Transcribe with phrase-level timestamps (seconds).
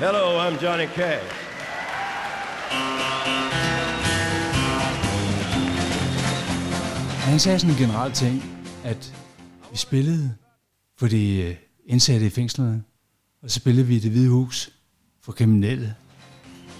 [0.00, 1.24] Hello, I'm Johnny Cash.
[7.28, 8.44] Han sagde sådan en generel ting,
[8.84, 9.14] at
[9.70, 10.34] vi spillede
[10.98, 11.54] for de øh,
[11.86, 12.82] indsatte i fængslerne,
[13.42, 14.70] og så spillede vi i det hvide hus
[15.24, 15.94] for kriminelle.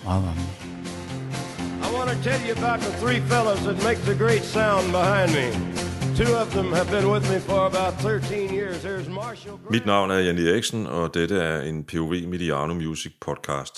[0.04, 0.42] Meget mange.
[1.82, 5.30] I want to tell you about the three fellows that make the great sound behind
[5.38, 5.79] me.
[6.20, 8.76] Two of them have been with me for about 13 years.
[8.84, 9.70] There's Marshall Grant.
[9.70, 13.74] Mit navn er Jan Eriksen, og dette er en POV Mediano Music podcast.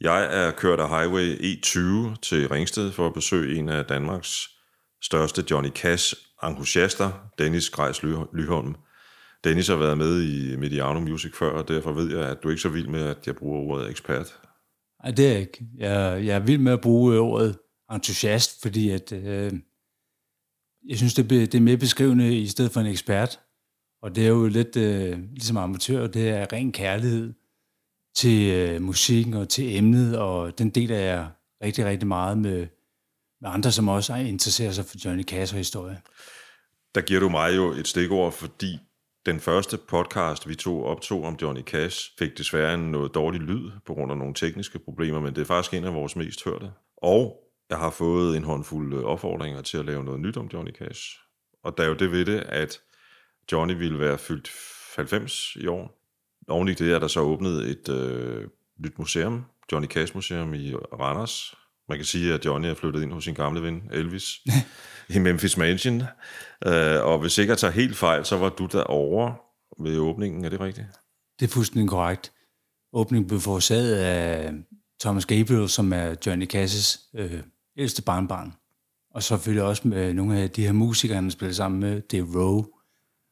[0.00, 4.48] Jeg er kørt af Highway E20 til Ringsted for at besøge en af Danmarks
[5.02, 8.74] største Johnny Cash entusiaster, Dennis Grejs Ly- Lyholm.
[9.44, 12.52] Dennis har været med i Mediano Music før, og derfor ved jeg, at du er
[12.52, 14.38] ikke så vild med, at jeg bruger ordet ekspert.
[15.04, 15.64] Nej, det er jeg ikke.
[15.78, 17.58] Jeg, jeg er vild med at bruge ordet
[17.92, 19.52] entusiast, fordi at, øh,
[20.88, 23.40] jeg synes, det, det er mere beskrivende i stedet for en ekspert.
[24.02, 27.32] Og det er jo lidt øh, ligesom amatør, det er ren kærlighed
[28.16, 31.28] til øh, musikken og til emnet, og den deler jeg
[31.64, 32.66] rigtig, rigtig meget med,
[33.40, 36.00] med andre, som også interesserer sig for Johnny Cash og historie.
[36.94, 38.78] Der giver du mig jo et stikord, fordi
[39.26, 43.70] den første podcast, vi to optog om Johnny Cash, fik desværre en noget dårlig lyd
[43.86, 46.70] på grund af nogle tekniske problemer, men det er faktisk en af vores mest hørte.
[46.96, 47.43] Og
[47.74, 51.18] jeg har fået en håndfuld øh, opfordringer til at lave noget nyt om Johnny Cash.
[51.64, 52.80] Og der er jo det ved det, at
[53.52, 54.50] Johnny ville være fyldt
[54.96, 56.00] 90 i år.
[56.48, 60.74] Oven i det er der så åbnet et øh, nyt museum, Johnny Cash Museum i
[60.74, 61.54] Randers.
[61.88, 64.38] Man kan sige, at Johnny er flyttet ind hos sin gamle ven Elvis
[65.14, 66.02] i Memphis Mansion.
[66.66, 69.34] Øh, og hvis ikke jeg tager helt fejl, så var du derovre
[69.80, 70.86] ved åbningen, er det rigtigt?
[71.40, 72.32] Det er fuldstændig korrekt.
[72.92, 74.52] Åbningen blev forårsaget af
[75.00, 77.42] Thomas Gabriel, som er Johnny Cashes øh,
[77.76, 78.54] ældste barnbarn.
[79.10, 82.00] Og så selvfølgelig også med nogle af de her musikere, han spillede sammen med.
[82.00, 82.64] Det er Roe,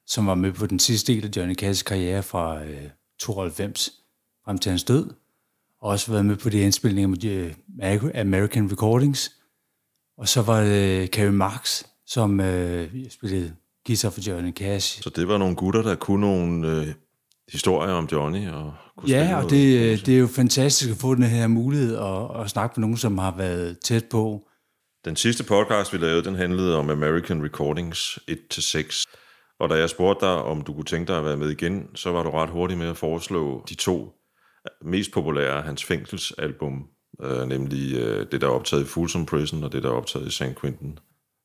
[0.06, 3.90] som var med på den sidste del af Johnny Cashes karriere fra øh, 92
[4.44, 5.10] frem til hans død.
[5.80, 9.32] Og også været med på de indspilninger med de, øh, American Recordings.
[10.18, 13.54] Og så var det øh, Carrie Marx, som øh, spillede
[13.86, 15.02] guitar for Johnny Cash.
[15.02, 16.94] Så det var nogle gutter, der kunne nogle øh,
[17.48, 18.48] historier om Johnny.
[18.48, 21.96] Og kunne Ja, og det, øh, det er jo fantastisk at få den her mulighed
[21.96, 24.48] at, at snakke med nogen, som har været tæt på.
[25.04, 29.04] Den sidste podcast, vi lavede, den handlede om American Recordings 1-6.
[29.60, 32.12] Og da jeg spurgte dig, om du kunne tænke dig at være med igen, så
[32.12, 34.12] var du ret hurtig med at foreslå de to
[34.82, 36.86] mest populære hans fængselsalbum,
[37.22, 40.26] øh, nemlig øh, det, der er optaget i Folsom Prison, og det, der er optaget
[40.26, 40.60] i St.
[40.60, 40.98] Quentin.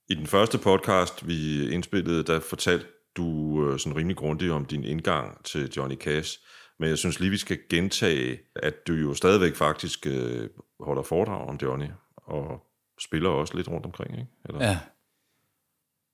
[0.09, 2.85] I den første podcast, vi indspillede, der fortalte
[3.17, 6.39] du øh, sådan rimelig grundigt om din indgang til Johnny Cash.
[6.79, 11.47] Men jeg synes lige, vi skal gentage, at du jo stadigvæk faktisk øh, holder foredrag
[11.47, 12.63] om Johnny, og
[13.01, 14.27] spiller også lidt rundt omkring, ikke?
[14.45, 14.65] Eller?
[14.65, 14.79] Ja.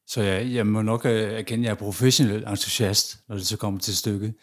[0.08, 3.58] Så jeg, jeg må nok øh, erkende, at jeg er professionel entusiast, når det så
[3.58, 4.34] kommer til stykket.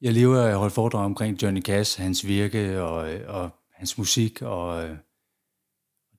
[0.00, 3.98] Jeg lever af at holde foredrag omkring Johnny Cash, hans virke og, øh, og hans
[3.98, 4.96] musik, og øh,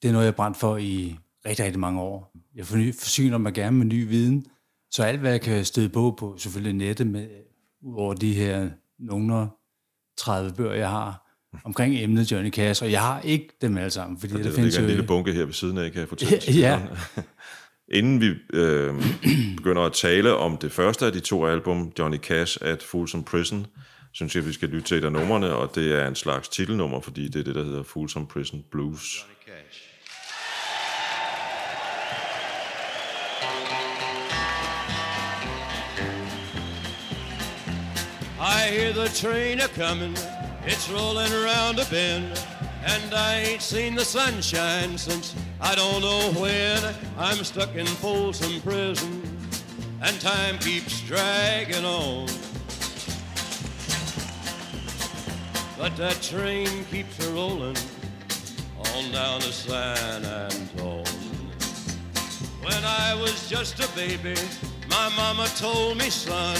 [0.01, 1.15] det er noget, jeg har brændt for i
[1.45, 2.31] rigtig, rigtig mange år.
[2.55, 4.47] Jeg forny, forsyner mig gerne med ny viden,
[4.95, 7.27] så alt, hvad jeg kan støde på på selvfølgelig nettet, med,
[7.95, 8.69] over de her
[8.99, 9.47] nogle
[10.17, 14.19] 30 bøger, jeg har, omkring emnet Johnny Cash, og jeg har ikke dem alle sammen,
[14.19, 14.95] fordi Der, der, der findes ligger en jo...
[14.95, 16.59] lille bunke her ved siden af, kan jeg fortælle.
[16.59, 16.81] Ja.
[17.97, 18.93] Inden vi øh,
[19.57, 23.67] begynder at tale om det første af de to album, Johnny Cash at Folsom Prison,
[24.13, 27.01] synes jeg, vi skal lytte til et af numrene, og det er en slags titelnummer,
[27.01, 29.25] fordi det er det, der hedder Folsom Prison Blues.
[38.39, 40.13] I hear the train a coming,
[40.65, 42.37] it's rolling around a bend,
[42.85, 46.95] and I ain't seen the sunshine since I don't know when.
[47.17, 49.21] I'm stuck in Folsom Prison,
[50.01, 52.27] and time keeps dragging on.
[55.77, 57.77] But that train keeps a rolling
[58.95, 61.05] on down to San Antone.
[62.61, 64.35] When I was just a baby,
[64.89, 66.59] my mama told me, son,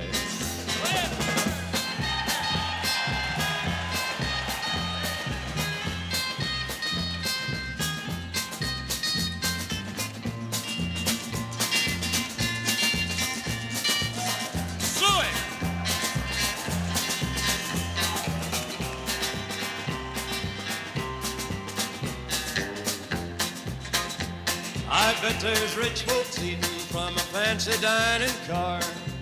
[25.45, 28.79] There's rich folks eating from a fancy dining car.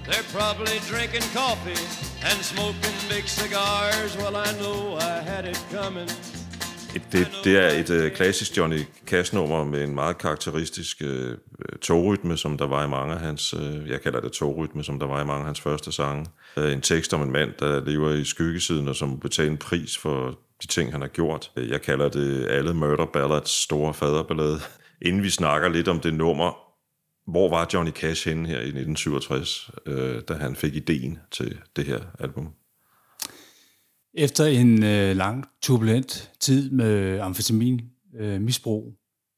[0.07, 1.83] They're probably drinking coffee
[2.29, 4.11] and smoking big cigars.
[4.17, 6.09] Well, I know I had it coming.
[7.11, 12.37] Det, det er et øh, klassisk Johnny Cash-nummer med en meget karakteristisk øh, øh, togrytme,
[12.37, 15.21] som der var i mange af hans, øh, jeg kalder det togrytme, som der var
[15.21, 16.25] i mange af hans første sange.
[16.57, 19.97] Øh, en tekst om en mand, der lever i skyggesiden og som betaler en pris
[19.97, 21.51] for de ting, han har gjort.
[21.55, 24.59] Jeg kalder det alle Murder Ballads store faderballade.
[25.01, 26.69] Inden vi snakker lidt om det nummer,
[27.31, 31.85] hvor var Johnny Cash henne her i 1967, øh, da han fik ideen til det
[31.85, 32.53] her album?
[34.13, 37.81] Efter en øh, lang, turbulent tid med amfetamin,
[38.19, 38.93] øh, misbrug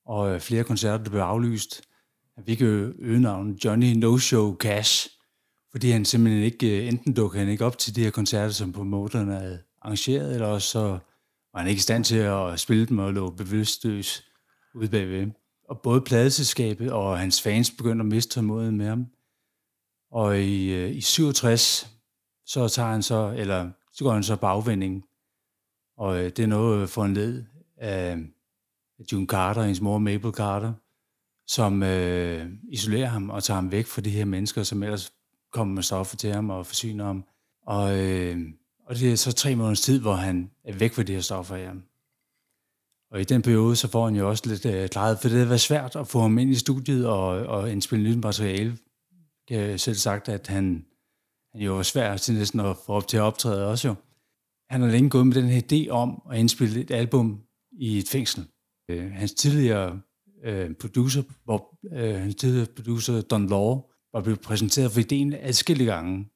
[0.06, 1.82] og øh, flere koncerter, der blev aflyst,
[2.36, 5.10] han fik jo øgenavnet Johnny No Show Cash,
[5.72, 8.74] fordi han simpelthen ikke, øh, enten dukkede han ikke op til de her koncerter, som
[8.74, 11.00] promoterne havde arrangeret, eller også så
[11.54, 14.24] var han ikke i stand til at spille dem og lå bevidstløs
[14.76, 15.28] ude bagved.
[15.72, 19.08] Og både pladeselskabet og hans fans begyndte at miste tålmodigheden med ham.
[20.12, 21.88] Og i, øh, i 67,
[22.46, 25.06] så tager han så, eller så går han så bagvending.
[25.98, 27.44] Og øh, det er noget øh, for en led
[27.78, 28.18] af
[29.12, 30.74] June Carter, hendes mor Mabel Carter,
[31.48, 35.14] som øh, isolerer ham og tager ham væk fra de her mennesker, som ellers
[35.52, 37.24] kommer med stoffer til ham og forsyner ham.
[37.68, 38.38] Og, øh,
[38.86, 41.56] og det er så tre måneders tid, hvor han er væk fra de her stoffer
[41.56, 41.74] her.
[43.12, 45.46] Og i den periode, så får han jo også lidt øh, klaret, for det har
[45.46, 48.78] været svært at få ham ind i studiet og, og indspille nyt materiale.
[49.50, 50.86] Jeg har selv sagt, at han,
[51.54, 53.96] han jo var svær til næsten at få op til at optræde også jo.
[54.70, 57.42] Han har længe gået med den her idé om at indspille et album
[57.72, 58.46] i et fængsel.
[58.90, 60.02] Øh, hans tidligere
[60.46, 63.82] øh, producer, hvor, øh, hans tidligere producer Don Law,
[64.14, 66.28] var blevet præsenteret for ideen adskillige gange.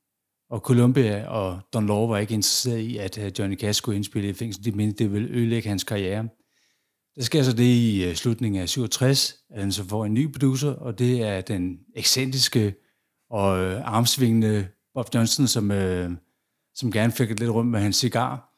[0.49, 4.29] Og Columbia og Don Law var ikke interesseret i, at øh, Johnny Cash skulle indspille
[4.29, 4.65] i fængsel.
[4.65, 6.27] De mente, det ville ødelægge hans karriere.
[7.15, 10.31] Der sker så det i øh, slutningen af 67, at han så får en ny
[10.31, 12.75] producer, og det er den ekscentriske
[13.29, 16.11] og øh, armsvingende Bob Johnson, som, øh,
[16.75, 18.49] som gerne fik lidt rundt med hans cigar.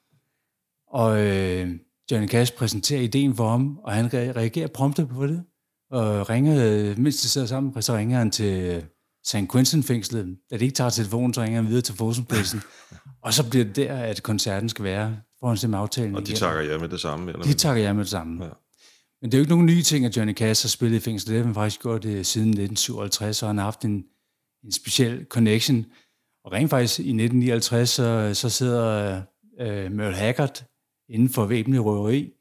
[0.88, 1.70] Og øh,
[2.12, 5.44] Johnny Cash præsenterer ideen for ham, og han reagerer prompte på det,
[5.92, 8.84] og ringer, mens de sidder sammen, så ringer han til
[9.28, 9.52] St.
[9.52, 10.38] Quentin-fængslet.
[10.52, 12.62] Da de ikke tager telefonen, så ringer han videre til Fosenprisen.
[13.24, 16.16] og så bliver det der, at koncerten skal være, for han med aftalen.
[16.16, 17.32] Og de takker ja med det samme?
[17.32, 18.46] Eller de takker ja med det samme.
[18.46, 18.50] Ja.
[19.22, 21.30] Men det er jo ikke nogen nye ting, at Johnny Cash har spillet i fængsel.
[21.30, 24.06] Det har han faktisk gjort det siden 1957, og han har haft en,
[24.64, 25.86] en speciel connection.
[26.46, 29.22] Og rent faktisk i 1959, så, så sidder
[29.60, 30.64] øh, Merle Haggard
[31.10, 32.32] inden for væbnet røveri,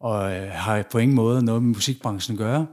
[0.00, 2.66] og øh, har på ingen måde noget med musikbranchen at gøre.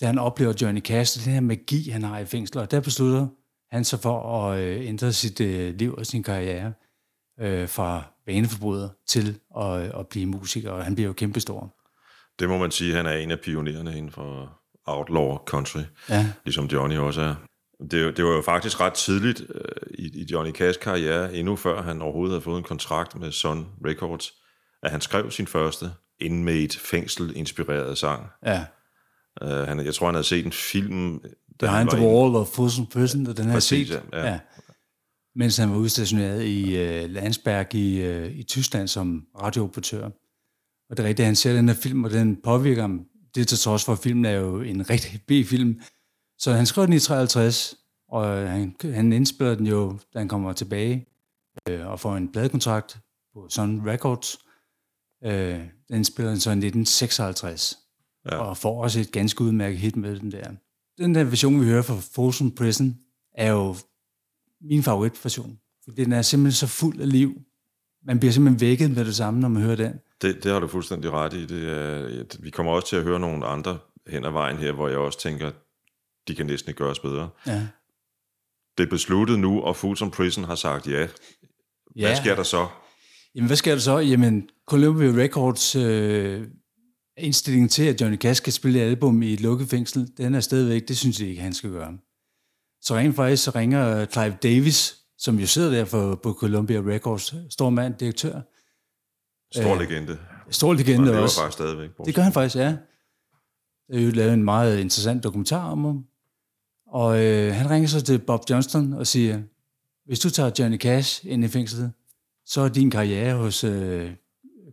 [0.00, 3.26] Da han oplever Johnny Cash, den her magi, han har i fængsel, og der beslutter
[3.70, 6.72] han sig for at øh, ændre sit øh, liv og sin karriere
[7.40, 11.74] øh, fra vaneforbryder til at, at blive musiker, og han bliver jo kæmpestor.
[12.38, 16.26] Det må man sige, han er en af pionererne inden for outlaw country, ja.
[16.44, 17.34] ligesom Johnny også er.
[17.90, 19.64] Det, det var jo faktisk ret tidligt øh,
[19.98, 23.66] i, i Johnny Cash karriere, endnu før han overhovedet havde fået en kontrakt med Sun
[23.86, 24.32] Records,
[24.82, 25.86] at han skrev sin første
[26.20, 28.26] inmate fængsel-inspirerede sang.
[28.46, 28.64] Ja.
[29.42, 31.20] Uh, han, jeg tror, han havde set en film...
[31.58, 34.02] Behind the Wall of Folsom Prison, og den har set.
[34.12, 34.26] Ja.
[34.26, 34.38] ja.
[35.36, 40.04] Mens han var udstationeret i uh, Landsberg i, uh, i Tyskland som radiooperatør.
[40.90, 43.06] Og det er rigtigt, han ser den her film, og den påvirker ham.
[43.34, 45.80] Det til trods for, at filmen er jo en rigtig B-film.
[46.38, 47.74] Så han skrev den i 53,
[48.08, 51.06] og han, han indspiller den jo, da han kommer tilbage
[51.68, 52.98] øh, og får en pladekontrakt
[53.34, 54.38] på Sun Records.
[55.24, 57.78] Øh, den spiller han så i 1956,
[58.30, 58.36] ja.
[58.36, 60.52] og får også et ganske udmærket hit med den der.
[60.98, 62.98] Den der version, vi hører fra Folsom Prison,
[63.34, 63.76] er jo
[64.60, 65.58] min favoritversion.
[65.84, 67.34] For den er simpelthen så fuld af liv.
[68.06, 69.92] Man bliver simpelthen vækket med det samme, når man hører den.
[70.22, 71.46] Det, det har du fuldstændig ret i.
[71.46, 74.88] Det er, vi kommer også til at høre nogle andre hen ad vejen her, hvor
[74.88, 75.50] jeg også tænker,
[76.28, 77.28] de kan næsten ikke gøres bedre.
[77.46, 77.66] Ja.
[78.78, 81.00] Det er besluttet nu, og Folsom Prison har sagt ja.
[81.96, 82.06] ja.
[82.06, 82.66] Hvad sker der så?
[83.34, 83.98] Jamen, hvad sker der så?
[83.98, 86.46] Jamen, Columbia Records øh,
[87.16, 90.40] indstilling til, at Johnny Cash skal spille et album i et lukket fængsel, den er
[90.40, 91.98] stadigvæk, det synes jeg ikke, han skal gøre.
[92.80, 97.34] Så rent faktisk så ringer Clive Davis, som jo sidder der for, på Columbia Records,
[97.50, 98.40] stor mand, direktør.
[99.52, 100.18] Stor øh, legende.
[100.50, 101.40] Stor legende og også.
[101.40, 101.90] faktisk stadigvæk.
[102.04, 102.76] Det gør han faktisk, ja.
[103.88, 106.04] Der er jo lavet en meget interessant dokumentar om ham.
[106.86, 109.42] Og øh, han ringer så til Bob Johnston og siger,
[110.06, 111.92] hvis du tager Johnny Cash ind i fængslet,
[112.46, 114.12] så er din karriere hos øh,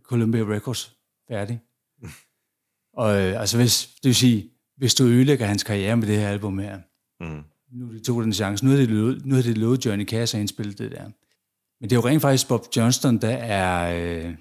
[0.02, 0.96] Columbia Records
[1.28, 1.60] færdig.
[3.00, 6.28] og øh, altså hvis, det vil sige, hvis du ødelægger hans karriere med det her
[6.28, 6.78] album her,
[7.20, 7.42] mm.
[7.72, 10.36] Nu de tog den chance, nu har det lovet, nu har det lovet Johnny Cash
[10.36, 11.04] at indspille det der.
[11.80, 13.94] Men det er jo rent faktisk Bob Johnston, der er
[14.26, 14.34] øh,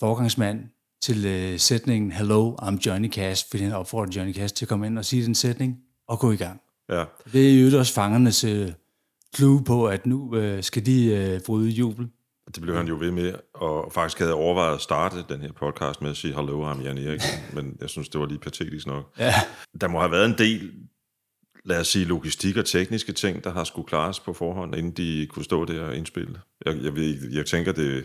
[0.00, 0.64] forgangsmand
[1.02, 4.86] til øh, sætningen Hello, I'm Johnny Cash, fordi han opfordrer Johnny Cash til at komme
[4.86, 6.60] ind og sige den sætning og gå i gang.
[6.88, 7.04] Ja.
[7.32, 8.72] Det er jo også fangernes øh,
[9.36, 12.08] clue på, at nu øh, skal de øh, bryde jubel.
[12.54, 15.52] Det blev han jo ved med, og faktisk havde jeg overvejet at starte den her
[15.52, 17.20] podcast med at sige, hallo, ham Jan Erik,
[17.54, 19.12] men jeg synes, det var lige patetisk nok.
[19.18, 19.34] Ja.
[19.80, 20.72] Der må have været en del,
[21.64, 25.26] lad os sige, logistik og tekniske ting, der har skulle klares på forhånd, inden de
[25.26, 26.40] kunne stå der og indspille.
[26.66, 28.04] Jeg, jeg, ved, jeg tænker, det er en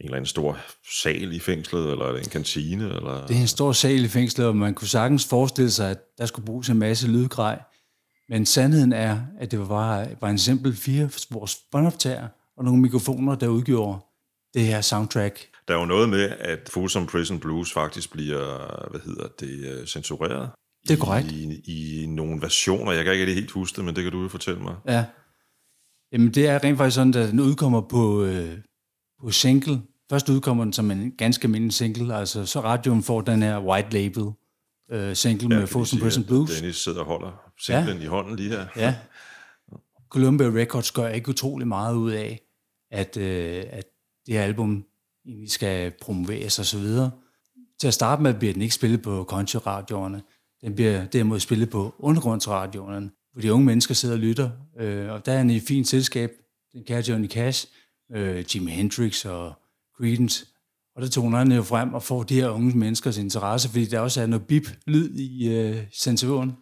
[0.00, 0.58] eller anden stor
[1.02, 3.26] sal i fængslet, eller er det en kantine, eller...
[3.26, 6.26] Det er en stor sal i fængslet, og man kunne sagtens forestille sig, at der
[6.26, 7.62] skulle bruges en masse lydgrej.
[8.28, 13.34] Men sandheden er, at det var var en simpel fire vores båndoptager og nogle mikrofoner,
[13.34, 13.98] der udgjorde
[14.54, 15.48] det her soundtrack.
[15.68, 19.86] Der er jo noget med, at Folsom Prison Blues faktisk bliver, hvad hedder det, øh,
[19.86, 20.50] censureret.
[20.88, 21.32] Det er korrekt.
[21.32, 22.92] I, I nogle versioner.
[22.92, 24.74] Jeg kan ikke helt huske det, men det kan du jo fortælle mig.
[24.86, 25.04] Ja.
[26.12, 28.58] Jamen, det er rent faktisk sådan, at den udkommer på, øh,
[29.20, 29.82] på single.
[30.10, 33.90] Først udkommer den som en ganske almindelig single, altså så radioen får den her white
[33.90, 34.32] label
[34.90, 36.50] øh, single ja, med sige, Prison Blues.
[36.50, 38.02] Dennis sidder og holder singlen ja.
[38.02, 38.66] i hånden lige her.
[38.76, 38.94] Ja.
[40.12, 42.40] Columbia Records gør ikke utrolig meget ud af,
[42.90, 43.84] at, øh, at
[44.26, 44.84] det her album
[45.26, 47.10] egentlig skal promoveres og så videre.
[47.80, 50.22] Til at starte med bliver den ikke spillet på country-radioerne.
[50.66, 54.50] Den bliver derimod spillet på undergrundsradioerne, hvor de unge mennesker sidder og lytter.
[54.80, 56.30] Øh, og der er en i fint selskab,
[56.72, 57.66] den kære Johnny Cash,
[58.14, 59.52] øh, Jimi Hendrix og
[59.96, 60.46] Creedence.
[60.96, 64.00] Og der toner han jo frem og får de her unge menneskers interesse, fordi der
[64.00, 66.52] også er noget bip-lyd i øh, censuren.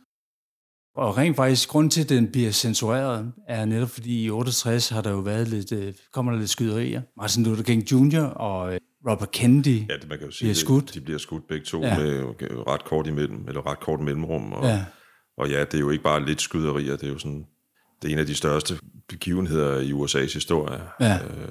[0.96, 5.00] Og rent faktisk, grund til, at den bliver censureret, er netop fordi i 68 har
[5.02, 7.02] der jo været lidt, øh, kommer der lidt skyderier.
[7.16, 8.20] Martin Luther King Jr.
[8.20, 8.80] og øh,
[9.10, 9.88] Robert Kennedy.
[9.90, 10.94] Ja, det, man kan jo sige, Bliver skudt.
[10.94, 11.98] de bliver skudt begge to Ja.
[11.98, 12.22] med
[12.66, 14.52] ret kort imellem, eller ret kort mellemrum.
[14.52, 14.84] Og, Ja.
[15.38, 17.44] og ja, det er jo ikke bare lidt skyderier, det er jo sådan,
[18.02, 20.80] det er en af de største begivenheder i USA's historie.
[21.00, 21.14] Ja.
[21.14, 21.48] Øh,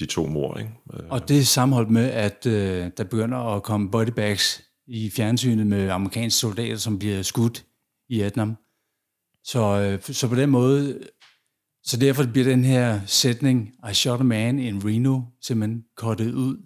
[0.00, 0.70] de to mor, ikke?
[0.94, 5.66] Øh, Og det er sammenholdt med, at øh, der begynder at komme bodybags i fjernsynet
[5.66, 7.64] med amerikanske soldater, som bliver skudt
[8.08, 8.56] i Vietnam.
[9.44, 9.60] Så,
[10.08, 10.98] øh, så på den måde,
[11.84, 16.56] så derfor bliver den her sætning, I shot a man in Reno, simpelthen kortet ud.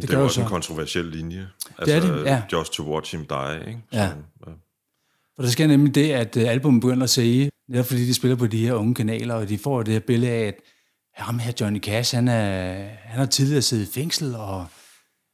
[0.00, 0.40] det, det er jo også så.
[0.40, 1.48] en kontroversiel linje.
[1.84, 2.42] Det er det, ja.
[2.52, 3.80] Just to watch him die, ikke?
[3.92, 4.08] Ja.
[4.08, 4.52] Sådan, ja.
[5.36, 8.36] For der sker nemlig det, at øh, albumet begynder at sige, netop fordi de spiller
[8.36, 10.54] på de her unge kanaler, og de får det her billede af, at
[11.14, 14.66] ham her Johnny Cash, han, er, han har tidligere siddet i fængsel, og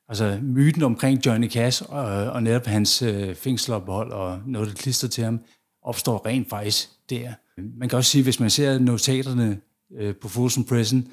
[0.09, 5.09] altså myten omkring Johnny Cash og, og netop hans øh, fængselophold og noget, der klister
[5.09, 5.41] til ham,
[5.83, 7.33] opstår rent faktisk der.
[7.79, 9.61] Man kan også sige, hvis man ser notaterne
[9.99, 11.09] øh, på Folsom Prison,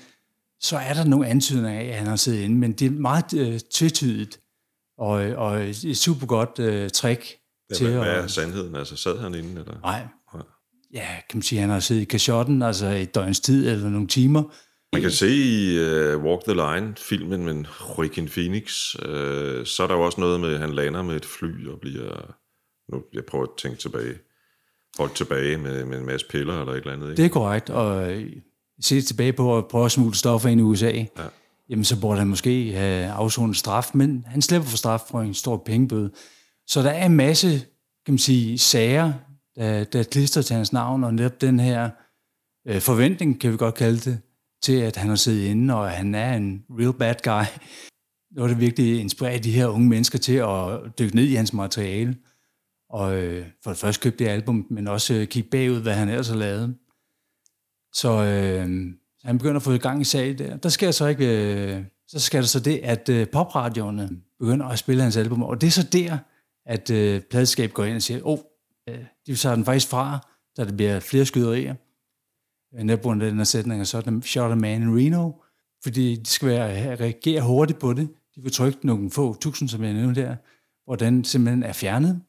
[0.66, 3.34] så er der nogle antydninger af, at han har siddet inde, men det er meget
[3.34, 4.40] øh, tvetydigt,
[4.98, 7.38] og, og et super godt øh, trick
[7.70, 8.24] Ja, til hvad, hvad at...
[8.24, 8.76] er sandheden?
[8.76, 9.50] Altså, sad han inde?
[9.50, 9.80] Eller?
[9.82, 10.08] Nej.
[10.34, 10.44] Nej.
[10.94, 14.08] Ja, kan man sige, han har siddet i kashotten, altså et døgns tid eller nogle
[14.08, 14.44] timer.
[14.94, 17.66] Man kan se i uh, Walk the Line-filmen med
[17.98, 21.26] Joaquin Phoenix, uh, så er der jo også noget med, at han lander med et
[21.26, 22.36] fly og bliver,
[22.92, 24.18] nu jeg prøver at tænke tilbage,
[24.98, 27.10] holdt tilbage med, med en masse piller eller et eller andet.
[27.10, 27.18] Ikke?
[27.18, 28.32] Det er korrekt, og øh,
[28.82, 31.05] se tilbage på at prøve at smule stoffer ind i USA, ja.
[31.70, 35.34] jamen så burde han måske have afsonet straf, men han slipper for straf for en
[35.34, 36.12] stor pengebøde.
[36.67, 37.50] Så der er en masse,
[38.05, 39.13] kan man sige, sager,
[39.55, 41.89] der, der klister til hans navn, og netop den her
[42.67, 44.20] øh, forventning, kan vi godt kalde det,
[44.63, 47.60] til at han har siddet inde, og han er en real bad guy.
[48.36, 52.15] Noget, der virkelig inspirerer de her unge mennesker til at dykke ned i hans materiale.
[52.89, 56.10] Og øh, for det første købte det album, men også øh, kigge bagud, hvad han
[56.10, 56.75] ellers har lavet.
[57.96, 60.58] Så øh, han begynder at få i gang i sag der.
[60.58, 61.54] Der sker så ikke...
[61.75, 64.10] Øh, så sker der så det, at øh, popradioerne
[64.40, 66.18] begynder at spille hans album, og det er så der,
[66.66, 68.40] at øh, pladskab går ind og siger, åh, oh,
[68.90, 71.75] øh, de tager den faktisk fra, så der bliver flere skyderier.
[72.75, 75.32] Øh, Netop under den her sætning, og så er den shot a man in Reno,
[75.84, 78.10] fordi de skal være, øh, reagere hurtigt på det.
[78.36, 80.36] De vil trykke nogle få tusind, som jeg nævnte der,
[80.86, 82.22] hvor den simpelthen er fjernet.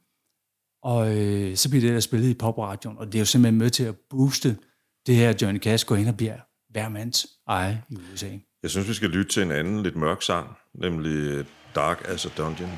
[0.83, 3.71] Og øh, så bliver det der spillet i popradioen, og det er jo simpelthen med
[3.71, 4.57] til at booste
[5.07, 6.37] det her, Johnny Cash går ind og bliver
[6.71, 8.31] hver mands eje i USA.
[8.63, 12.29] Jeg synes, vi skal lytte til en anden lidt mørk sang, nemlig Dark as a
[12.37, 12.71] Dungeon.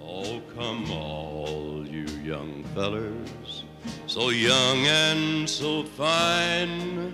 [0.00, 3.64] Oh, come all you young fellers,
[4.06, 7.12] so young and so fine.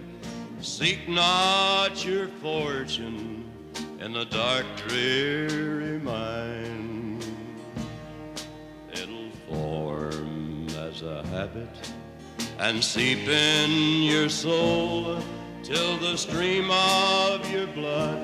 [0.60, 3.44] Seek not your fortune
[4.04, 6.89] in the dark, dreary mine.
[11.00, 11.68] As a habit
[12.58, 15.18] and seep in your soul
[15.62, 18.18] till the stream of your blood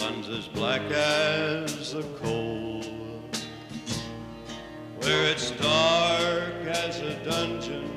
[0.00, 2.82] runs as black as a coal.
[5.00, 7.90] Where it's dark as a dungeon,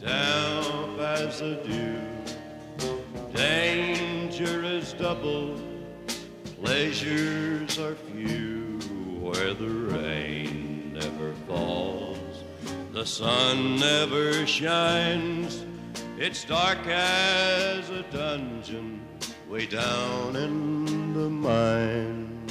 [0.00, 2.00] damp as a dew.
[3.32, 5.58] Danger is double,
[6.60, 8.78] pleasures are few.
[9.20, 9.80] Where the
[13.00, 15.64] The sun never shines.
[16.18, 19.00] It's dark as a dungeon
[19.48, 22.46] way down in the mine.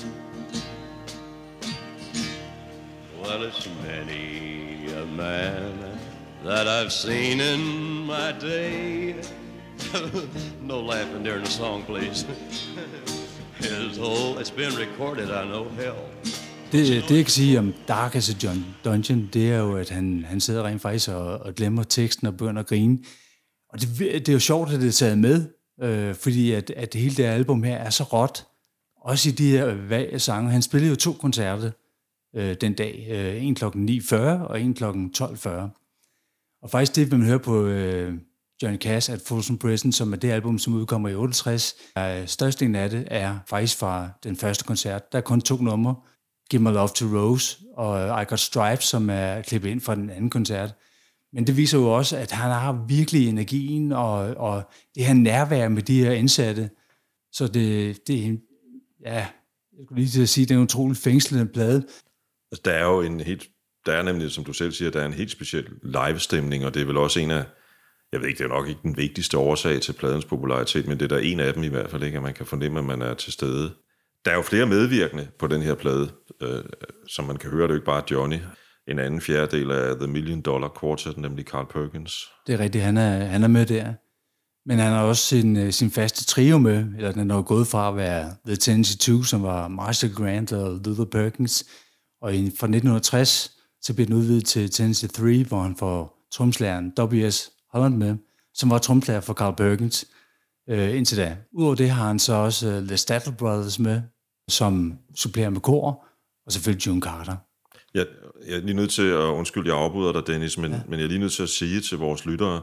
[3.22, 6.00] Well, it's many a man
[6.44, 9.22] that I've seen in my day.
[10.64, 12.26] no laughing during the song, please.
[13.60, 16.10] His whole, it's been recorded, I know, hell.
[16.72, 19.90] Det, det jeg kan sige om Dark as a John Dungeon, det er jo, at
[19.90, 23.00] han, han sidder rent faktisk og, og glemmer teksten og begynder at grine.
[23.70, 25.48] Og det, det er jo sjovt, at det er taget med,
[25.82, 28.46] øh, fordi at, at hele det album her er så råt.
[29.02, 30.52] Også i de her øh, vage sange.
[30.52, 31.72] Han spillede jo to koncerter
[32.36, 33.08] øh, den dag.
[33.10, 33.66] Øh, en kl.
[33.66, 34.84] 9.40 og en kl.
[34.84, 35.50] 12.40.
[36.62, 38.14] Og faktisk det, man hører på øh,
[38.64, 42.76] Johnny Cash at Folsom Prison, som er det album, som udkommer i 68, er, størstedelen
[42.76, 45.12] af det er faktisk fra den første koncert.
[45.12, 45.96] Der er kun to numre.
[46.50, 49.96] Give My Love to Rose og øh, I Got Stripes, som er klippet ind fra
[49.96, 50.76] den anden koncert.
[51.34, 55.70] Men det viser jo også, at han har virkelig energien og, og det her nærvær
[55.70, 56.70] med de her indsatte.
[57.32, 58.36] Så det, det er
[59.06, 59.28] ja,
[59.78, 61.88] jeg skulle lige til at sige, det er en utrolig fængslende plade.
[62.52, 63.48] Altså, der er jo en helt,
[63.86, 66.82] der er nemlig, som du selv siger, der er en helt speciel live-stemning, og det
[66.82, 67.46] er vel også en af,
[68.12, 71.12] jeg ved ikke, det er nok ikke den vigtigste årsag til pladens popularitet, men det
[71.12, 73.02] er der en af dem i hvert fald, ikke, at man kan fornemme, at man
[73.02, 73.72] er til stede.
[74.26, 76.12] Der er jo flere medvirkende på den her plade,
[76.42, 76.64] øh,
[77.08, 78.38] som man kan høre, det er jo ikke bare Johnny.
[78.88, 82.14] En anden fjerdedel af The Million Dollar Quartet, nemlig Carl Perkins.
[82.48, 83.94] Det er rigtigt, han er, han er med der.
[84.66, 87.90] Men han har også sin, øh, sin faste trio med, eller den er gået fra
[87.90, 91.66] at være The Tennessee Two, som var Marshall Grant og Luther Perkins,
[92.22, 96.94] og i, fra 1960 så bliver den udvidet til Tennessee 3, hvor han får tromslæren
[97.00, 97.52] W.S.
[97.72, 98.16] Holland med,
[98.54, 100.06] som var tromslærer for Carl Perkins
[100.70, 101.38] øh, indtil da.
[101.54, 104.02] Udover det har han så også uh, The Stafford Brothers med,
[104.48, 106.06] som supplerer med kor,
[106.50, 107.36] og selvfølgelig June Carter.
[107.94, 108.08] Jeg,
[108.48, 110.82] jeg er lige nødt til at, undskylde, jeg afbryder dig, Dennis, men, ja.
[110.88, 112.62] men jeg er lige nødt til at sige til vores lyttere,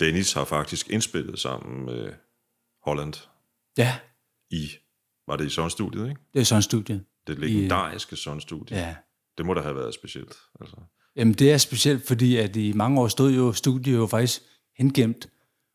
[0.00, 2.12] Dennis har faktisk indspillet sammen med
[2.84, 3.14] Holland.
[3.78, 3.98] Ja.
[4.50, 4.70] I,
[5.28, 6.20] var det i Sundstudiet, ikke?
[6.34, 7.04] Det er Sundstudiet.
[7.26, 8.76] Det legendariske Sundstudie.
[8.76, 8.94] Ja.
[9.38, 10.36] Det må da have været specielt.
[10.60, 10.76] Altså.
[11.16, 14.42] Jamen det er specielt, fordi at i mange år stod jo studiet jo faktisk
[14.76, 15.28] hengemt,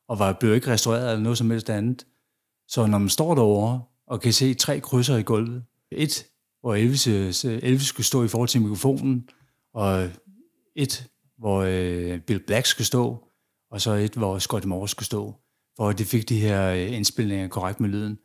[0.08, 2.06] og var, blev ikke restaureret eller noget som helst andet.
[2.68, 6.26] Så når man står derovre og kan se tre krydser i gulvet, et,
[6.64, 7.08] hvor Elvis,
[7.46, 9.30] Elvis skulle stå i forhold til mikrofonen,
[9.74, 10.10] og
[10.76, 13.28] et, hvor øh, Bill Black skulle stå,
[13.72, 15.36] og så et, hvor Scott Moore skulle stå,
[15.78, 18.20] for at de fik de her øh, indspilninger korrekt med lyden.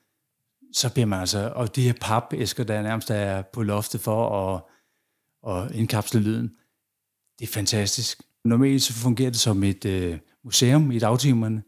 [0.72, 4.62] Så bliver man altså, og de her papæsker, der nærmest er på loftet for at,
[5.54, 6.50] at indkapsle lyden,
[7.38, 8.22] det er fantastisk.
[8.44, 11.62] Normalt så fungerer det som et øh, museum i dagtimerne,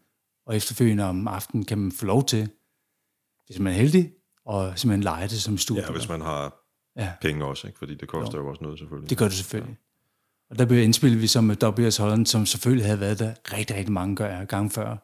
[0.46, 2.48] og efterfølgende om aftenen kan man få lov til,
[3.46, 4.12] hvis man er heldig,
[4.44, 5.82] og simpelthen lege det som studie.
[5.82, 6.59] Ja, hvis man har
[6.96, 7.12] ja.
[7.22, 7.78] penge også, ikke?
[7.78, 8.44] fordi det koster jo.
[8.44, 9.10] jo også noget selvfølgelig.
[9.10, 9.76] Det gør det selvfølgelig.
[9.80, 9.90] Ja.
[10.50, 11.96] Og der blev indspillet vi som med W.S.
[11.96, 14.96] Holland, som selvfølgelig havde været der rigtig, rigtig mange gange før.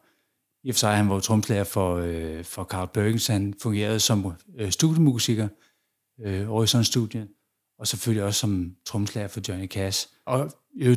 [0.63, 3.27] I og for sig, han var tromslærer for, øh, for Carl Perkins.
[3.27, 5.47] Han fungerede som øh, studiemusiker
[6.21, 7.27] øh, over i sådan studie,
[7.79, 10.07] og selvfølgelig også som tromslærer for Johnny Cash.
[10.25, 10.51] Og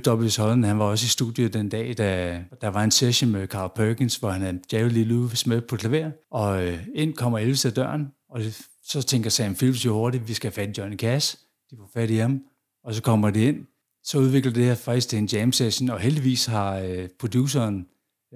[0.07, 0.37] W.S.
[0.37, 3.71] Holland, han var også i studiet den dag, da der var en session med Carl
[3.75, 7.65] Perkins, hvor han havde Jerry Lee Lewis med på klaver, og øh, ind kommer Elvis
[7.65, 8.43] af døren, og
[8.91, 11.37] så tænker Sam Phillips jo hurtigt, vi skal have fat i Johnny Cash.
[11.71, 12.41] De får fat i ham,
[12.85, 13.67] og så kommer de ind,
[14.05, 17.87] så udvikler det her faktisk til en jam session, og heldigvis har øh, produceren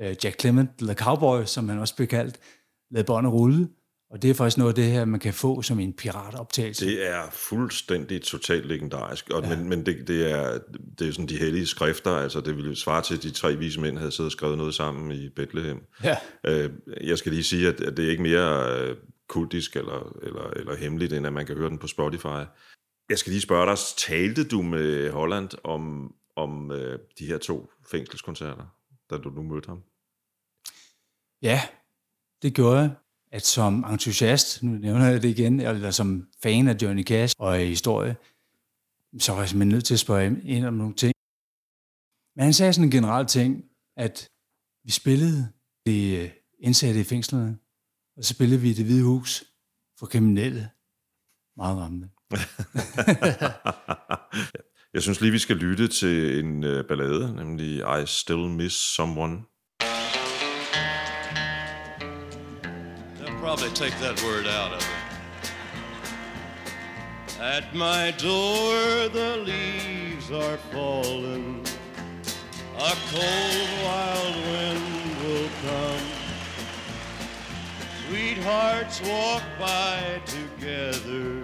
[0.02, 2.38] øh, Jack Clement, The Cowboy, som han også bliver kaldt,
[2.90, 3.68] lavet bånd og rulle,
[4.10, 6.86] og det er faktisk noget af det her, man kan få som en piratoptagelse.
[6.86, 9.56] Det er fuldstændig totalt legendarisk, og, ja.
[9.56, 10.58] men, men det, det, er,
[10.98, 13.80] det er sådan de hellige skrifter, altså det ville svare til, at de tre vise
[13.80, 15.82] mænd havde siddet og skrevet noget sammen i Bethlehem.
[16.04, 16.16] Ja.
[16.46, 18.96] Øh, jeg skal lige sige, at, at det er ikke mere øh,
[19.28, 22.42] kultisk eller, eller, eller hemmeligt, end at man kan høre den på Spotify.
[23.08, 27.70] Jeg skal lige spørge dig, talte du med Holland om, om øh, de her to
[27.90, 28.66] fængselskoncerter,
[29.10, 29.82] da du nu mødte ham?
[31.42, 31.60] Ja,
[32.42, 32.90] det gjorde jeg.
[33.32, 37.58] At som entusiast, nu nævner jeg det igen, eller som fan af Johnny Cash og
[37.58, 38.16] historie,
[39.18, 41.12] så var jeg simpelthen nødt til at spørge ind om nogle ting.
[42.36, 43.64] Men han sagde sådan en generel ting,
[43.96, 44.28] at
[44.84, 45.52] vi spillede
[45.86, 47.58] det øh, indsatte i fængslerne,
[48.16, 49.44] og så spillede vi i det hvide hus
[49.98, 50.70] for kriminelle.
[51.56, 52.08] Meget rammende.
[54.94, 59.42] Jeg synes lige, vi skal lytte til en uh, ballade, nemlig I Still Miss Someone.
[63.18, 64.88] They'll probably take that word out of it.
[67.40, 71.66] At my door the leaves are falling
[72.78, 76.13] A cold wild wind will come
[78.08, 81.42] Sweethearts walk by together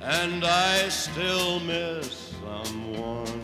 [0.00, 3.42] and I still miss someone.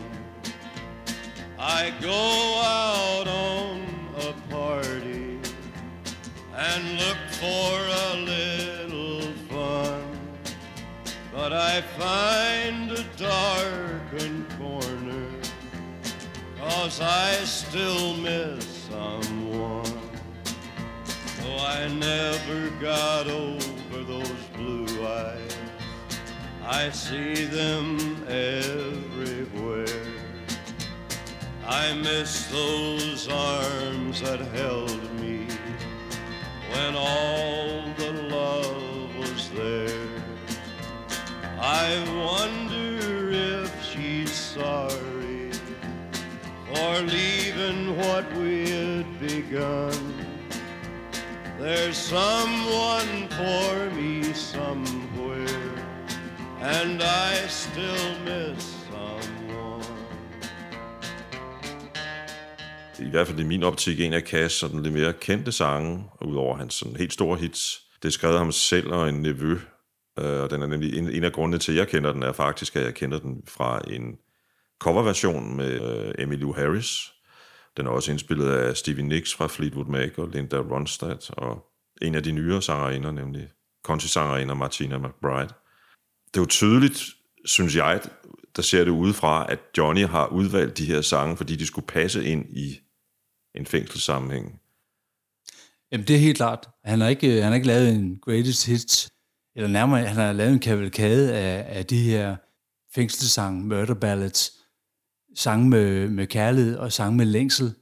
[1.59, 3.85] I go out on
[4.17, 5.39] a party
[6.55, 7.77] and look for
[8.07, 10.03] a little fun,
[11.31, 15.27] but I find a darkened corner,
[16.59, 19.22] cause I still miss someone.
[21.59, 25.57] I never got over those blue eyes.
[26.65, 29.87] I see them everywhere.
[31.65, 35.47] I miss those arms that held me
[36.71, 40.07] when all the love was there.
[41.59, 45.51] I wonder if she's sorry
[46.67, 50.12] for leaving what we had begun.
[51.63, 55.71] There's someone for me somewhere,
[56.59, 59.83] and I still miss someone.
[62.99, 66.57] i hvert fald i min optik en af Cash sådan lidt mere kendte sange, udover
[66.57, 67.81] hans sådan helt store hits.
[68.03, 69.59] Det skrev ham selv og en nevø,
[70.19, 72.31] øh, og den er nemlig en, en af grundene til, at jeg kender den, er
[72.31, 74.17] faktisk, at jeg kender den fra en
[74.79, 77.13] coverversion med øh, Emmylou Harris.
[77.77, 81.65] Den er også indspillet af Stevie Nicks fra Fleetwood Mac og Linda Ronstadt, og
[82.01, 83.49] en af de nyere sangerinder, nemlig
[83.85, 85.53] country-sangerinder Martina McBride.
[86.27, 87.03] Det er jo tydeligt,
[87.45, 88.01] synes jeg,
[88.55, 92.25] der ser det udefra, at Johnny har udvalgt de her sange, fordi de skulle passe
[92.25, 92.79] ind i
[93.55, 94.59] en fængselssammenhæng.
[95.91, 96.69] Jamen, det er helt klart.
[96.83, 99.09] Han har ikke, han har ikke lavet en greatest hits,
[99.55, 102.35] eller nærmere, han har lavet en kavalkade af, af de her
[102.95, 104.51] fængselssange, murder ballads,
[105.35, 107.73] sange med, med kærlighed og sange med længsel.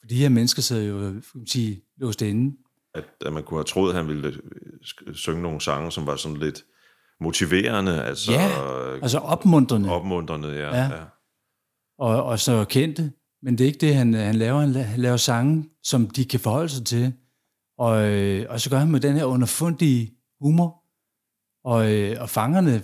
[0.00, 2.56] For de her mennesker sidder jo, kan man sige, låst inde.
[2.94, 4.28] At, at man kunne have troet, at han ville
[5.06, 6.62] øh, synge nogle sange, som var sådan lidt
[7.20, 8.48] motiverende, altså Ja,
[9.02, 9.90] altså opmuntrende.
[9.90, 10.76] opmuntrende, ja.
[10.76, 10.84] Ja.
[10.84, 11.04] ja.
[11.98, 13.12] og, og så kendte.
[13.42, 14.60] Men det er ikke det, han, han laver.
[14.60, 17.12] Han, la- han laver sange, som de kan forholde sig til.
[17.78, 20.82] Og, øh, og så gør han med den her underfundige humor.
[21.64, 22.82] Og, øh, og fangerne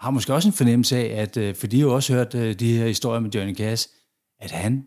[0.00, 2.54] har måske også en fornemmelse af, at, øh, for de har jo også hørt øh,
[2.54, 3.88] de her historier med Johnny Cash,
[4.40, 4.86] at han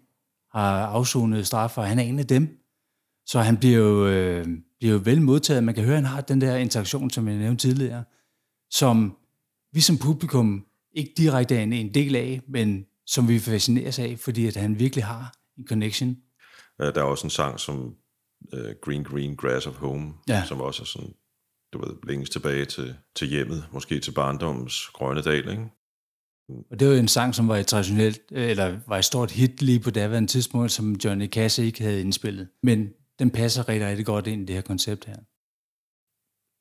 [0.51, 2.57] har afsonet straf, og han er en af dem.
[3.25, 4.47] Så han bliver jo, øh,
[4.79, 5.63] bliver jo vel modtaget.
[5.63, 8.03] Man kan høre, at han har den der interaktion, som jeg nævnte tidligere,
[8.69, 9.17] som
[9.73, 14.47] vi som publikum ikke direkte er en, del af, men som vi fascineres af, fordi
[14.47, 16.17] at han virkelig har en connection.
[16.81, 17.95] Øh, Der er også en sang som
[18.53, 20.43] uh, Green Green Grass of Home, Ja.
[20.45, 21.13] som også er sådan,
[21.73, 25.69] du ved, længes tilbage til, til hjemmet, måske til barndommens grønne dal, ikke?
[26.71, 29.31] Og det var jo en sang, som var et traditionelt, øh, eller var et stort
[29.31, 32.47] hit lige på daværende tidspunkt, som Johnny Cash ikke havde indspillet.
[32.63, 35.15] Men den passer rigtig, rigtig godt ind i det her koncept her.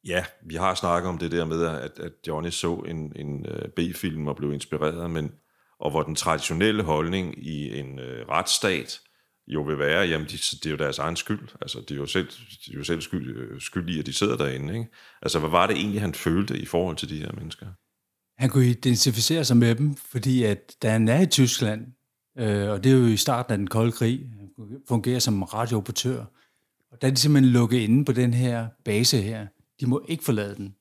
[0.04, 3.68] Ja, vi har snakket om det der med, at, at Johnny så en, en uh,
[3.76, 5.32] B-film og blev inspireret, men,
[5.78, 9.00] og hvor den traditionelle holdning i en uh, retsstat
[9.46, 11.48] jo vil være, jamen de, det er jo deres egen skyld.
[11.60, 12.28] Altså, de er jo selv,
[12.66, 14.74] de er jo selv skyld, øh, skyld i, at de sidder derinde.
[14.74, 14.90] Ikke?
[15.22, 17.66] Altså, hvad var det egentlig, han følte i forhold til de her mennesker?
[18.38, 21.86] Han kunne identificere sig med dem, fordi at da han er i Tyskland,
[22.38, 26.24] øh, og det er jo i starten af den kolde krig, han fungerer som radiooperatør,
[26.92, 29.46] og der er de simpelthen lukket inde på den her base her.
[29.80, 30.74] De må ikke forlade den.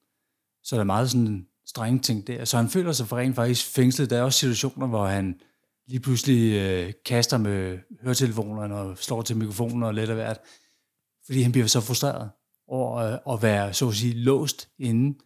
[0.63, 2.45] Så der er meget sådan strenge ting der.
[2.45, 4.09] Så han føler sig for rent faktisk fængslet.
[4.09, 5.39] Der er også situationer, hvor han
[5.87, 10.39] lige pludselig øh, kaster med høretelefonerne og slår til mikrofonen og lidt af hvert,
[11.25, 12.29] fordi han bliver så frustreret
[12.67, 15.19] over øh, at være, så at sige, låst inde.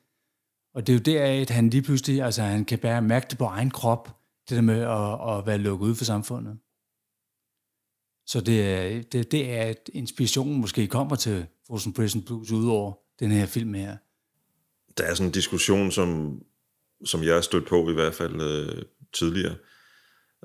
[0.74, 3.38] Og det er jo deraf, at han lige pludselig, altså han kan bare mærke det
[3.38, 6.58] på egen krop, det der med at, at være lukket ud for samfundet.
[8.28, 12.70] Så det er, det, det er, at inspirationen måske kommer til Frozen Prison Blues ud
[12.70, 13.98] over den her film her.
[14.98, 16.42] Der er sådan en diskussion, som,
[17.06, 19.58] som jeg har stødt på i hvert fald øh, tidligere, øh,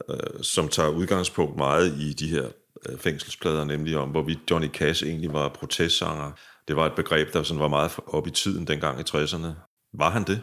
[0.08, 2.48] Øh, som tager udgangspunkt meget i de her
[2.88, 6.32] øh, fængselsplader, nemlig om, hvorvidt Johnny Cash egentlig var protestsanger.
[6.68, 9.46] Det var et begreb, der sådan var meget op i tiden dengang i 60'erne.
[9.94, 10.42] Var han det?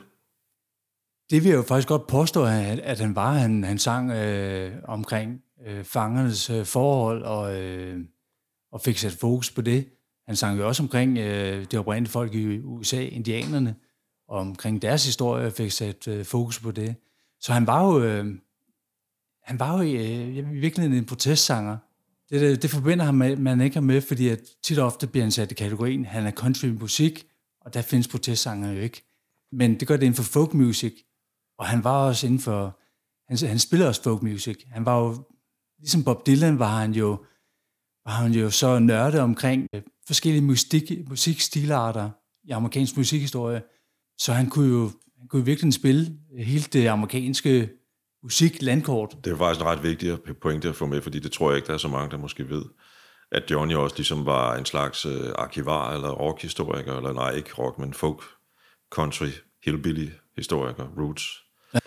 [1.29, 3.33] Det vil jeg jo faktisk godt påstå, at, at han var.
[3.33, 7.99] Han, han sang øh, omkring øh, fangernes øh, forhold og, øh,
[8.71, 9.85] og fik sat fokus på det.
[10.27, 13.75] Han sang jo også omkring øh, det oprindelige folk i USA, indianerne,
[14.27, 16.95] og omkring deres historie fik sat øh, fokus på det.
[17.39, 18.25] Så han var jo, øh,
[19.47, 21.77] han var jo øh, i virkeligheden en protestsanger.
[22.29, 25.07] Det, det, det forbinder ham med, man ikke har med, fordi at tit og ofte
[25.07, 27.27] bliver han sat i kategorien, han er country musik,
[27.61, 29.03] og der findes protestsanger jo ikke.
[29.51, 31.03] Men det gør det inden for folk music,
[31.59, 32.79] og han var også inden for,
[33.27, 34.63] han, han spiller også folk music.
[34.71, 35.23] Han var jo,
[35.79, 37.09] ligesom Bob Dylan var han jo,
[38.05, 42.09] var han jo så nørdet omkring øh, forskellige musik, musikstilarter
[42.43, 43.61] i amerikansk musikhistorie,
[44.17, 47.69] så han kunne jo han kunne virkelig spille øh, hele det amerikanske
[48.27, 49.15] musiklandkort.
[49.23, 51.67] Det er faktisk en ret vigtig pointe at få med, fordi det tror jeg ikke,
[51.67, 52.65] der er så mange, der måske ved.
[53.31, 57.79] At Johnny også ligesom var en slags øh, arkivar eller rockhistoriker, eller nej, ikke rock,
[57.79, 58.23] men folk,
[58.91, 59.29] country,
[59.65, 61.23] hillbilly historiker, roots.
[61.73, 61.79] Ja.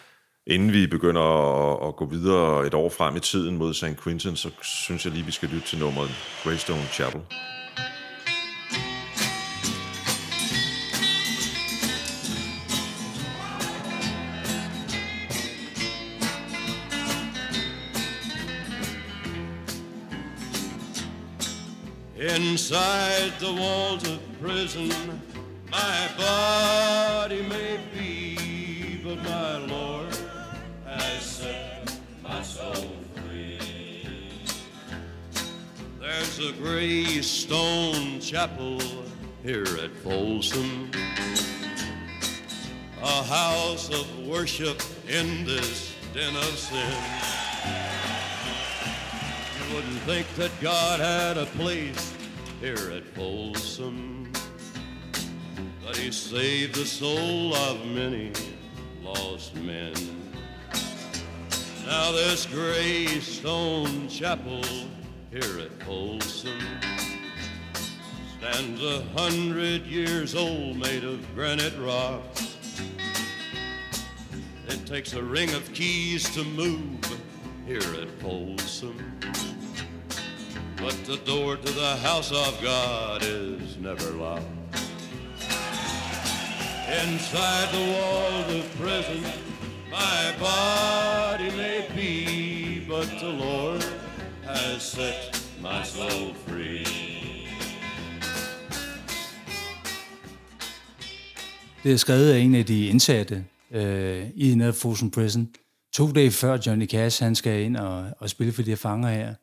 [0.47, 4.03] Inden vi begynder at, at gå videre et år frem i tiden mod St.
[4.05, 6.11] Quentin, så synes jeg lige, vi skal lytte til nummeret
[6.45, 7.21] Greystone Chapel.
[22.41, 24.91] Inside the walls of prison,
[25.71, 30.17] my body may be, but my Lord
[30.87, 33.59] has set my soul free.
[36.01, 38.81] There's a gray stone chapel
[39.43, 40.91] here at Folsom,
[43.03, 47.03] a house of worship in this den of sin.
[49.59, 52.15] You wouldn't think that God had a place
[52.61, 54.31] here at Folsom,
[55.83, 58.33] but He saved the soul of many
[59.03, 59.95] lost men.
[61.87, 64.63] Now this gray stone chapel
[65.31, 66.61] here at Folsom
[68.39, 72.23] stands a hundred years old, made of granite rock.
[74.69, 77.21] It takes a ring of keys to move
[77.67, 78.97] here at Folsom.
[80.81, 84.47] But the door to the house of God is never locked.
[87.03, 89.23] Inside the walls of prison,
[89.91, 93.85] my body may be, but the Lord
[94.47, 96.85] has set my soul free.
[101.83, 105.49] Det er skrevet af en af de indsatte øh, i nede Folsom Prison.
[105.93, 109.09] To dage før Johnny Cash han skal ind og, og spille for de her fanger
[109.09, 109.35] her,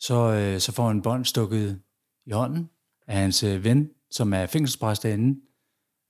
[0.00, 1.82] så, øh, så får han en bånd stukket
[2.26, 2.70] i hånden
[3.06, 5.40] af hans øh, ven, som er fængselspræst derinde,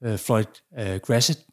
[0.03, 0.45] øh, Floyd
[0.79, 1.47] øh, Grassett.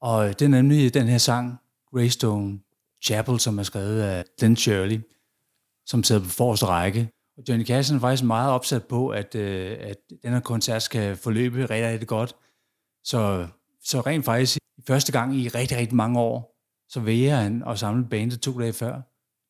[0.00, 1.56] Og øh, det er nemlig den her sang,
[1.90, 2.60] Greystone
[3.02, 5.00] Chapel, som er skrevet af Glenn Shirley,
[5.86, 7.10] som sidder på forreste række.
[7.36, 11.16] Og Johnny Cash er faktisk meget opsat på, at, øh, at den her koncert skal
[11.16, 12.36] forløbe rigtig, rigtig godt.
[13.04, 13.48] Så,
[13.84, 16.56] så rent faktisk i første gang i rigtig, rigtig mange år,
[16.88, 19.00] så vælger han at samle bandet to dage før,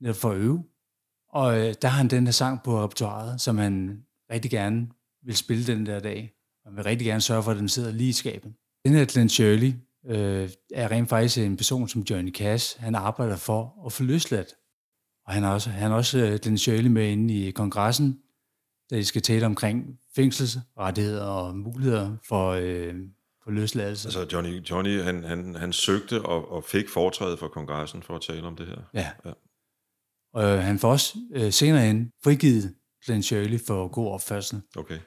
[0.00, 0.64] netop for at øve.
[1.32, 4.88] Og øh, der har han den her sang på repertoireet, som han rigtig gerne
[5.22, 6.32] vil spille den der dag.
[6.64, 8.52] Og vil rigtig gerne sørge for, at den sidder lige i skabet.
[8.84, 9.72] Den her Glenn Shirley
[10.06, 12.80] øh, er rent faktisk en person som Johnny Cash.
[12.80, 14.54] Han arbejder for at få løsladt.
[15.26, 18.18] Og han er også, han er også øh, Glenn Shirley med inde i kongressen,
[18.90, 22.94] da de skal tale omkring fængselsrettigheder og muligheder for, øh,
[23.44, 24.08] for løsladelse.
[24.08, 28.22] Altså Johnny, Johnny han, han, han søgte og, og fik foretrædet for kongressen for at
[28.22, 28.76] tale om det her.
[28.94, 29.10] Ja.
[29.24, 29.30] ja.
[30.34, 34.60] Og øh, han får også øh, senere hen frigivet Glenn Shirley for god opførsel.
[34.76, 34.98] Okay.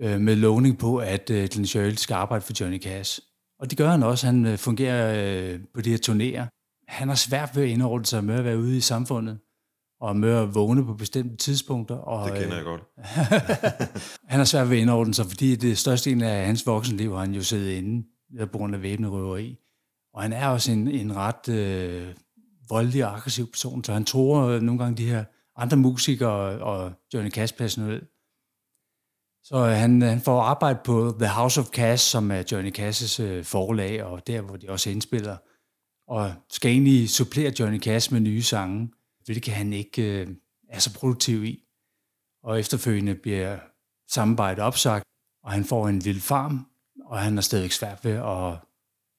[0.00, 3.20] Øh, med lovning på, at øh, Glenn Shirley skal arbejde for Johnny Cash.
[3.58, 4.26] Og det gør han også.
[4.26, 6.46] Han øh, fungerer øh, på de her turnéer.
[6.88, 9.38] Han har svært ved at indordne sig med at være ude i samfundet
[10.00, 11.94] og med at vågne på bestemte tidspunkter.
[11.94, 12.82] Og, det kender jeg godt.
[14.32, 17.20] han har svært ved at indordne sig, fordi det største del af hans voksenliv har
[17.20, 18.06] han jo siddet inde
[18.40, 19.58] på grund af væbnet røveri.
[20.14, 22.14] Og han er også en, en ret øh,
[22.72, 25.24] voldelig og aggressiv person, så han tror øh, nogle gange de her
[25.56, 28.00] andre musikere og Johnny Cash personel.
[29.42, 32.78] Så øh, han, øh, han får arbejde på The House of Cash, som er Johnny
[32.78, 35.36] Cash's forlag, og der, hvor de også indspiller.
[36.08, 38.90] Og skal egentlig supplere Johnny Cash med nye sange,
[39.24, 40.28] hvilket han ikke øh,
[40.68, 41.64] er så produktiv i.
[42.42, 43.58] Og efterfølgende bliver
[44.08, 45.04] samarbejdet opsagt,
[45.44, 46.66] og han får en lille farm,
[47.04, 48.58] og han er stadigvæk svært ved at,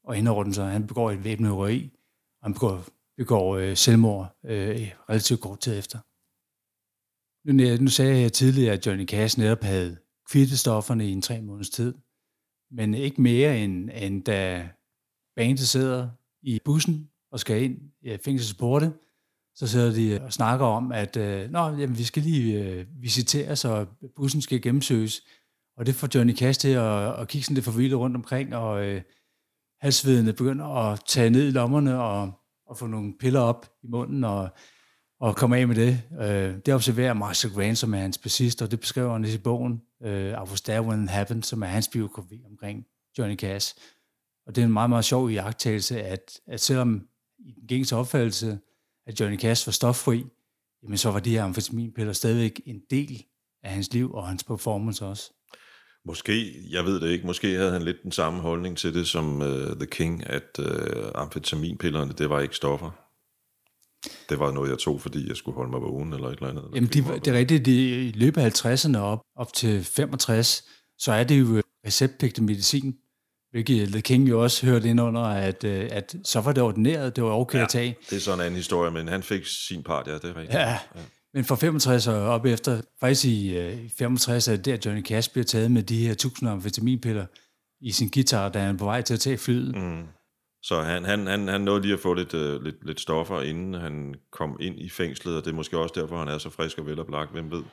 [0.10, 0.70] at indordne sig.
[0.70, 1.70] Han begår et væbnet og
[2.44, 2.84] han begår
[3.17, 5.99] begår øh, selvmord øh, relativt kort tid efter.
[7.47, 9.97] Nu, nu sagde jeg tidligere, at Johnny Cash netop havde
[10.30, 11.93] kvittet stofferne i en tre måneders tid,
[12.71, 14.69] men ikke mere end, end da
[15.36, 16.10] bandet sidder
[16.41, 18.93] i bussen og skal ind i fængselsporte,
[19.56, 23.56] så sidder de og snakker om, at øh, Nå, jamen, vi skal lige øh, visitere,
[23.56, 25.21] så bussen skal gennemsøges.
[25.78, 28.86] Og det får Johnny Cash til at, at kigge sådan lidt forvildet rundt omkring, og
[28.86, 29.02] øh,
[29.82, 32.32] halsvedene begynder at tage ned i lommerne, og
[32.73, 34.49] at få nogle piller op i munden og,
[35.19, 36.01] og komme af med det.
[36.21, 39.81] Øh, det observerer Marshall Grant, som er hans bassist, og det beskriver han i bogen
[40.03, 42.86] øh, I Was There When It Happened, som er hans biografi omkring
[43.17, 43.75] Johnny Cash.
[44.47, 47.07] Og det er en meget, meget sjov iagttagelse, at, at selvom
[47.39, 48.59] i den gængse opfattelse,
[49.07, 50.25] at Johnny Cash var stoffri,
[50.83, 53.25] jamen så var de her amfetaminpiller stadigvæk en del
[53.63, 55.33] af hans liv og hans performance også.
[56.06, 59.42] Måske, jeg ved det ikke, måske havde han lidt den samme holdning til det som
[59.42, 60.66] uh, The King, at uh,
[61.16, 62.92] amfetaminpillerne, det var ikke stoffer.
[64.30, 66.63] det var noget, jeg tog, fordi jeg skulle holde mig vågen eller et eller andet.
[66.63, 70.63] Eller Jamen, de, det er rigtigt, de, i løbet af 50'erne op, op til 65,
[70.98, 72.96] så er det jo receptpligtig medicin,
[73.52, 77.16] hvilket The King jo også hørte ind under, at, øh, at så var det ordineret,
[77.16, 77.98] det var okay ja, at tage.
[78.10, 80.54] det er sådan en anden historie, men han fik sin part, ja, det er rigtigt.
[80.54, 81.02] Ja, ja.
[81.34, 85.32] Men fra 65 og op efter, faktisk i øh, 65 er det der, Johnny Cash
[85.32, 87.26] bliver taget med de her tusinder amfetaminpiller
[87.82, 89.76] i sin guitar, da han er på vej til at tage flyet.
[89.76, 90.04] Mm.
[90.63, 93.74] Så han, han, han, han nåede lige at få lidt, uh, lidt, lidt stoffer, inden
[93.74, 96.78] han kom ind i fængslet, og det er måske også derfor, han er så frisk
[96.78, 97.63] og veloplagt, hvem ved.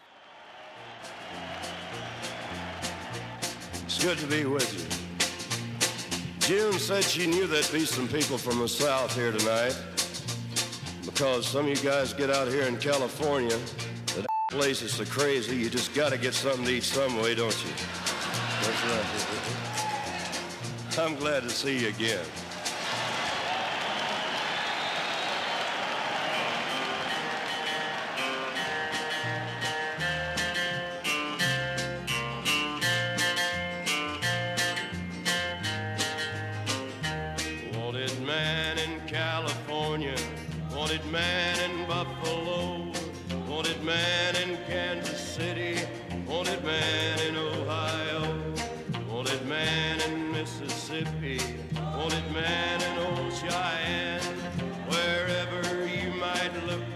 [3.87, 5.01] It's good to be with you.
[6.49, 10.00] June said she knew there'd be some people from the South here tonight.
[11.13, 13.57] Because some of you guys get out here in California,
[14.07, 17.65] the place is so crazy, you just gotta get something to eat some way, don't
[17.65, 17.71] you?
[18.63, 19.05] That's right.
[20.99, 22.25] I'm glad to see you again.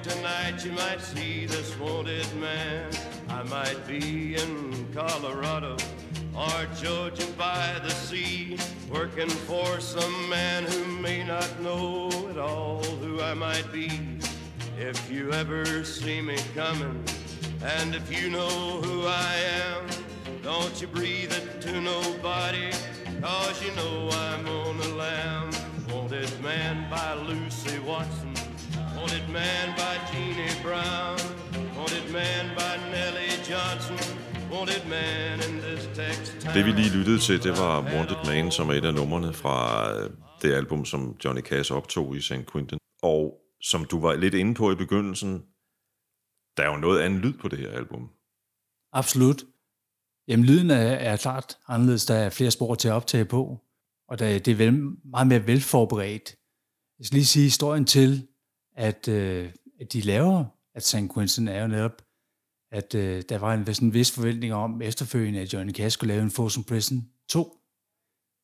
[0.04, 2.90] Tonight, you might see this wanted man.
[3.30, 5.78] I might be in Colorado
[6.36, 8.58] or Georgia by the sea,
[8.92, 13.90] working for some man who may not know at all who I might be.
[14.78, 17.02] If you ever see me coming,
[17.62, 19.86] and if you know who I am,
[20.42, 22.70] don't you breathe it to nobody,
[23.22, 25.50] cause you know I'm on the lamb.
[25.90, 28.34] Wanted man by Lucy Watson,
[29.04, 31.18] wanted man by Jeannie Brown,
[31.78, 33.98] wanted man by Nellie Johnson,
[34.52, 35.82] wanted man in this
[36.42, 36.54] town.
[36.54, 39.58] Det vi lige lyttede til, det var Wanted Man, som er et af numrene fra
[39.94, 40.10] øh,
[40.42, 42.46] det album, som Johnny Cash optog i St.
[42.52, 42.78] Quentin.
[43.02, 45.32] Og som du var lidt inde på i begyndelsen,
[46.56, 48.10] der er jo noget andet lyd på det her album.
[48.92, 49.44] Absolut.
[50.28, 50.76] Jamen, lyden er,
[51.10, 52.06] er klart anderledes.
[52.06, 53.58] Der er flere spor til at optage på,
[54.08, 54.72] og der, det er vel,
[55.04, 56.36] meget mere velforberedt.
[56.98, 58.28] Jeg skal lige sige historien til,
[58.74, 61.14] at, øh, at de laver, at St.
[61.14, 62.02] Quentin er jo netop,
[62.70, 66.22] at øh, der var en, en vis forventning om efterfølgende, at Johnny Cash skulle lave
[66.22, 67.58] en Folsom Prison 2.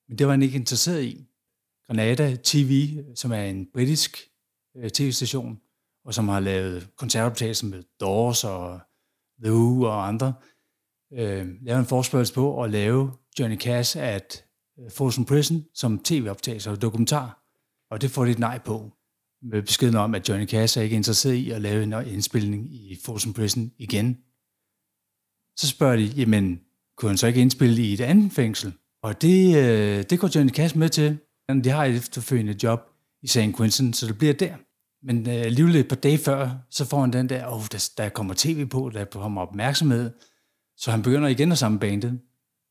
[0.09, 1.27] Men det var han ikke interesseret i.
[1.87, 4.19] Granada TV, som er en britisk
[4.77, 5.61] øh, tv-station,
[6.05, 8.81] og som har lavet koncertoptagelser med Doors og
[9.45, 10.35] The Who og andre,
[11.13, 14.45] øh, lavede en forspørgsel på at lave Johnny Cash at
[14.79, 17.45] øh, Folsom Prison som tv-optagelse og dokumentar.
[17.91, 18.91] Og det får de et nej på,
[19.43, 22.99] med beskeden om, at Johnny Cash er ikke interesseret i at lave en indspilning i
[23.05, 24.19] Folsom Prison igen.
[25.57, 26.61] Så spørger de, jamen,
[26.97, 28.73] kunne han så ikke indspille i et andet fængsel?
[29.03, 31.19] Og det, øh, det går Johnny Cash med til.
[31.65, 32.81] De har et efterfølgende job
[33.23, 33.57] i St.
[33.57, 34.57] Quentin, så det bliver der.
[35.03, 38.09] Men øh, alligevel et par dage før, så får han den der, oh, der, der
[38.09, 40.11] kommer tv på, der kommer opmærksomhed.
[40.77, 42.21] Så han begynder igen at samle bandet.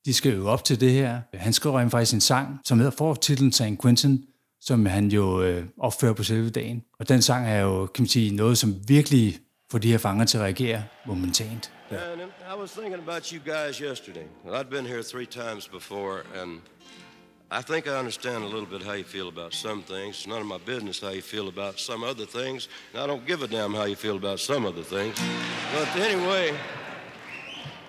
[0.06, 1.22] De skal jo op til det her.
[1.34, 3.82] Han skriver rent faktisk en sang, som hedder for titlen St.
[3.82, 4.26] Quentin,
[4.62, 6.84] som han jo øh, opfører på selve dagen.
[7.00, 9.40] Og den sang er jo, kan man sige, noget, som virkelig
[9.72, 11.72] får de her fanger til at reagere momentant.
[11.92, 14.26] And I was thinking about you guys yesterday.
[14.46, 16.62] And I'd been here three times before, and
[17.52, 20.18] I think I understand a little bit how you feel about some things.
[20.18, 23.26] It's none of my business how you feel about some other things, and I don't
[23.26, 25.16] give a damn how you feel about some other things.
[25.74, 26.54] But anyway,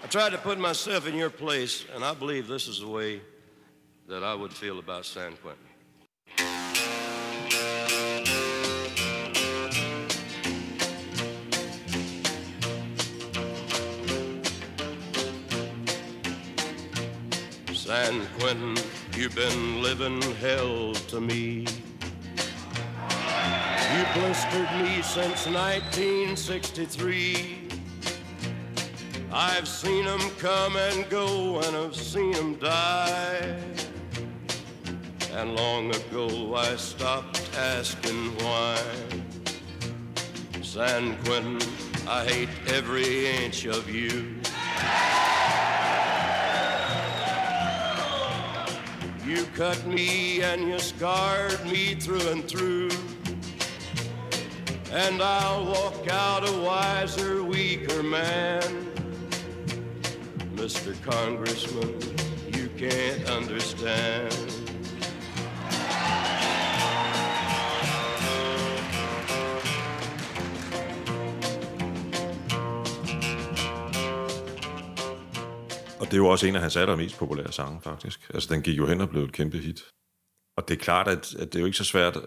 [0.02, 3.20] I tried to put myself in your place, and I believe this is the way
[4.08, 5.69] that I would feel about San Quentin.
[17.90, 18.78] San Quentin,
[19.16, 21.66] you've been living hell to me.
[23.92, 27.68] You blistered me since 1963.
[29.32, 33.56] I've seen 'em come and go, and I've seen 'em die.
[35.32, 38.78] And long ago I stopped asking why.
[40.62, 41.58] San Quentin,
[42.06, 44.36] I hate every inch of you.
[49.30, 52.90] You cut me and you scarred me through and through.
[54.90, 58.60] And I'll walk out a wiser, weaker man.
[60.56, 61.00] Mr.
[61.04, 61.96] Congressman,
[62.52, 64.49] you can't understand.
[76.00, 78.30] Og det er jo også en af hans allermest populære sange, faktisk.
[78.34, 79.82] Altså, den gik jo hen og blev et kæmpe hit.
[80.56, 82.18] Og det er klart, at, at det er jo ikke så svært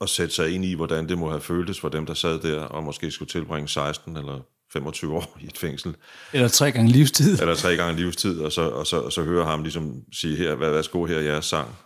[0.00, 2.60] at sætte sig ind i, hvordan det må have føltes for dem, der sad der
[2.60, 4.40] og måske skulle tilbringe 16 eller
[4.72, 5.96] 25 år i et fængsel.
[6.32, 7.40] Eller tre gange livstid.
[7.40, 10.54] Eller tre gange livstid, og så, og så, og så høre ham ligesom sige, her,
[10.54, 11.76] hvad, værsgo, her er jeres sang.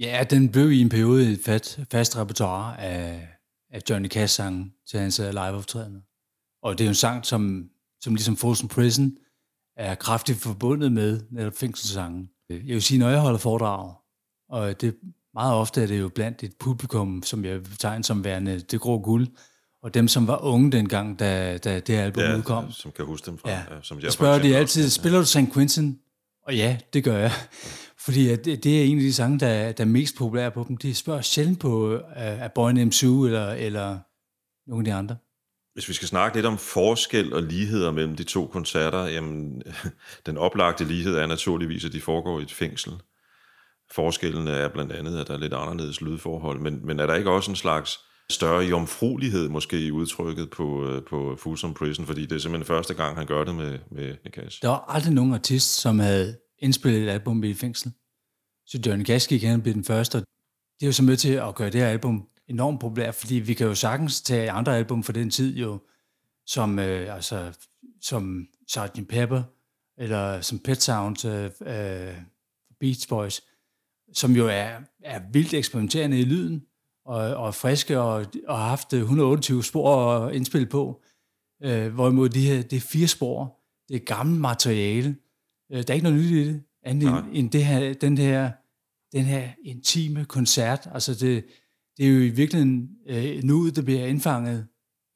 [0.00, 3.28] Ja, den blev i en periode et fast, fast repertoire af,
[3.72, 6.00] af Johnny Cash sange til hans øh, liveoptrædende.
[6.62, 7.68] Og det er jo en sang, som,
[8.00, 9.12] som ligesom Folsom Prison
[9.78, 12.30] er kraftigt forbundet med netop fængselssangen.
[12.50, 13.94] Jeg vil sige, når jeg holder foredrag,
[14.48, 14.94] og det,
[15.34, 18.98] meget ofte er det jo blandt et publikum, som jeg betegner som værende det grå
[18.98, 19.26] guld,
[19.82, 22.72] og dem, som var unge dengang, da, da det album Ja, udkom.
[22.72, 23.50] som kan huske dem fra.
[23.50, 23.56] Ja.
[23.58, 24.56] Ja, som Jeg spørger de også.
[24.58, 25.38] altid, spiller du St.
[25.54, 25.98] Quentin?
[26.46, 27.32] Og ja, det gør jeg.
[28.04, 30.64] Fordi at det, det er en af de sange, der, der er mest populære på
[30.68, 30.76] dem.
[30.76, 33.98] De spørger sjældent på uh, A Boy Named Sue eller, eller
[34.70, 35.16] nogle af de andre.
[35.78, 39.62] Hvis vi skal snakke lidt om forskel og ligheder mellem de to koncerter, jamen,
[40.26, 42.92] den oplagte lighed er naturligvis, at de foregår i et fængsel.
[43.90, 47.30] Forskellen er blandt andet, at der er lidt anderledes lydforhold, men, men er der ikke
[47.30, 48.00] også en slags
[48.30, 52.94] større jomfruelighed måske i udtrykket på, øh, på Folsom Prison, fordi det er simpelthen første
[52.94, 54.62] gang, han gør det med, med Nick Cash.
[54.62, 57.92] Der var aldrig nogen artist, som havde indspillet et album i fængsel.
[58.66, 60.16] Så Johnny Cash gik hen og blev den første.
[60.16, 60.22] og
[60.80, 63.54] Det er jo så med til at gøre det her album enormt populært, fordi vi
[63.54, 65.78] kan jo sagtens tage andre album fra den tid jo,
[66.46, 67.52] som, øh, altså,
[68.00, 69.08] som Sgt.
[69.08, 69.42] Pepper,
[69.98, 72.14] eller som Pet Sounds, øh, øh,
[72.80, 73.40] Beach Boys,
[74.12, 76.64] som jo er, er vildt eksperimenterende i lyden,
[77.04, 81.02] og, og friske, og, og har haft 128 spor at indspille på.
[81.62, 85.16] Øh, hvorimod de her, det er fire spor, det er gammelt materiale.
[85.72, 87.18] Øh, der er ikke noget nyt i det, andet Nej.
[87.18, 88.50] end, end det her, den, her,
[89.12, 90.88] den her intime koncert.
[90.92, 91.44] Altså det,
[91.98, 94.66] det er jo i virkeligheden øh, nuet, der bliver indfanget,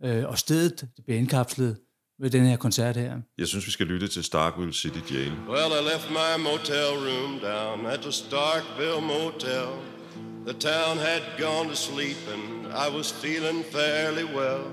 [0.05, 1.77] øh, og stedet, der bliver indkapslet
[2.19, 3.21] med den her koncert her.
[3.39, 5.33] Jeg synes, vi skal lytte til Starkville City Jail.
[5.49, 9.69] Well, I left my motel room down at the Starkville Motel.
[10.47, 14.65] The town had gone to sleep and I was feeling fairly well.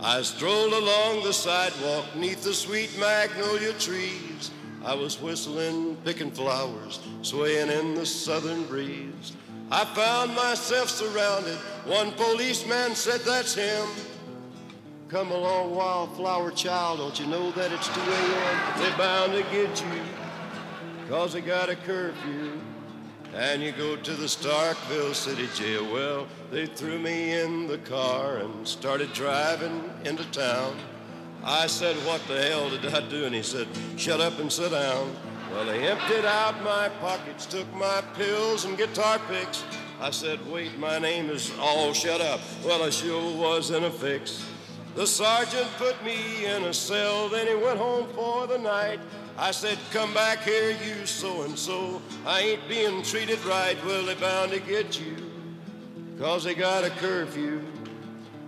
[0.00, 4.50] I strolled along the sidewalk neath the sweet magnolia trees.
[4.84, 9.32] I was whistling, picking flowers, swaying in the southern breeze.
[9.70, 11.56] I found myself surrounded.
[11.84, 13.86] One policeman said, That's him.
[15.08, 18.80] Come along, wildflower child, don't you know that it's 2 a.m.?
[18.80, 20.02] They're bound to get you,
[21.08, 22.60] cause they got a curfew.
[23.34, 25.90] And you go to the Starkville City Jail.
[25.92, 30.76] Well, they threw me in the car and started driving into town.
[31.44, 33.24] I said, What the hell did I do?
[33.24, 35.14] And he said, Shut up and sit down.
[35.50, 39.64] Well, they emptied out my pockets, took my pills and guitar picks.
[40.00, 42.40] I said, Wait, my name is all shut up.
[42.64, 44.44] Well, I sure was in a fix.
[44.94, 49.00] The sergeant put me in a cell, then he went home for the night.
[49.38, 52.02] I said, Come back here, you so and so.
[52.26, 53.76] I ain't being treated right.
[53.86, 55.16] Well, they bound to get you,
[56.18, 57.62] cause they got a curfew.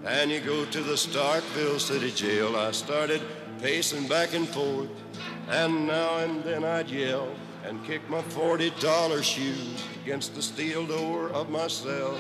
[0.05, 2.57] And you go to the Starkville City Jail.
[2.57, 3.23] I started
[3.61, 4.89] pacing back and forth,
[5.51, 7.29] and now and then I'd yell
[7.69, 12.17] and kick my $40 shoes against the steel door of my cell.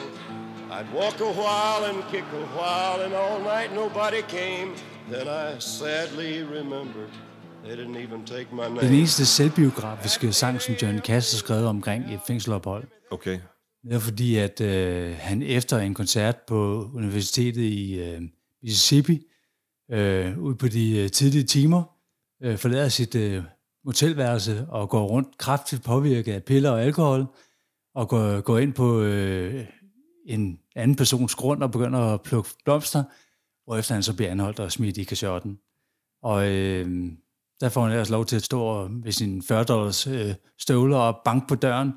[0.71, 4.69] I'd walk a while and kick a while, and all night nobody came.
[5.11, 7.11] Then I sadly remembered
[7.65, 8.99] they didn't even take my Den name.
[8.99, 12.85] eneste selvbiografiske sang, som Johnny Cash har skrevet omkring et fængselophold.
[13.11, 13.39] Okay.
[13.85, 18.21] Det er fordi, at øh, han efter en koncert på universitetet i øh,
[18.63, 19.21] Mississippi,
[19.91, 21.83] øh, ud på de øh, tidlige timer,
[22.43, 23.43] øh, forlader sit øh,
[23.85, 27.27] motelværelse og går rundt kraftigt påvirket af piller og alkohol,
[27.95, 29.67] og går, går ind på øh,
[30.27, 33.05] en anden persons grund og begynder at plukke blomster,
[33.65, 35.59] hvorefter han så bliver anholdt og smidt i kashotten.
[36.23, 37.13] Og øh,
[37.61, 41.21] der får han ellers lov til at stå ved sin 40 dollars øh, støvler og
[41.25, 41.93] banke på døren,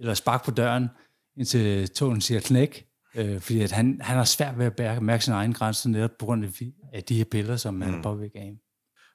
[0.00, 0.88] eller sparke på døren,
[1.36, 5.24] indtil tågen siger knæk, øh, fordi at han, han har svært ved at bære- mærke
[5.24, 7.80] sin egen grænse netop på grund af de- af de her piller, som mm.
[7.82, 8.58] han er påvirket af.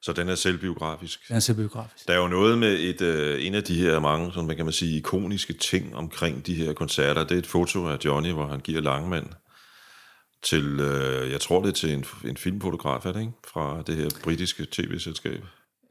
[0.06, 1.28] Så den er selvbiografisk.
[1.28, 2.08] Den er selvbiografisk.
[2.08, 4.66] Der er jo noget med et, øh, en af de her mange, sådan, hvad kan
[4.66, 7.24] man sige, ikoniske ting omkring de her koncerter.
[7.24, 9.26] Det er et foto af Johnny, hvor han giver Langmand
[10.44, 13.32] til, øh, jeg tror det er til en, en filmfotograf, er det ikke?
[13.54, 15.44] Fra det her britiske tv-selskab.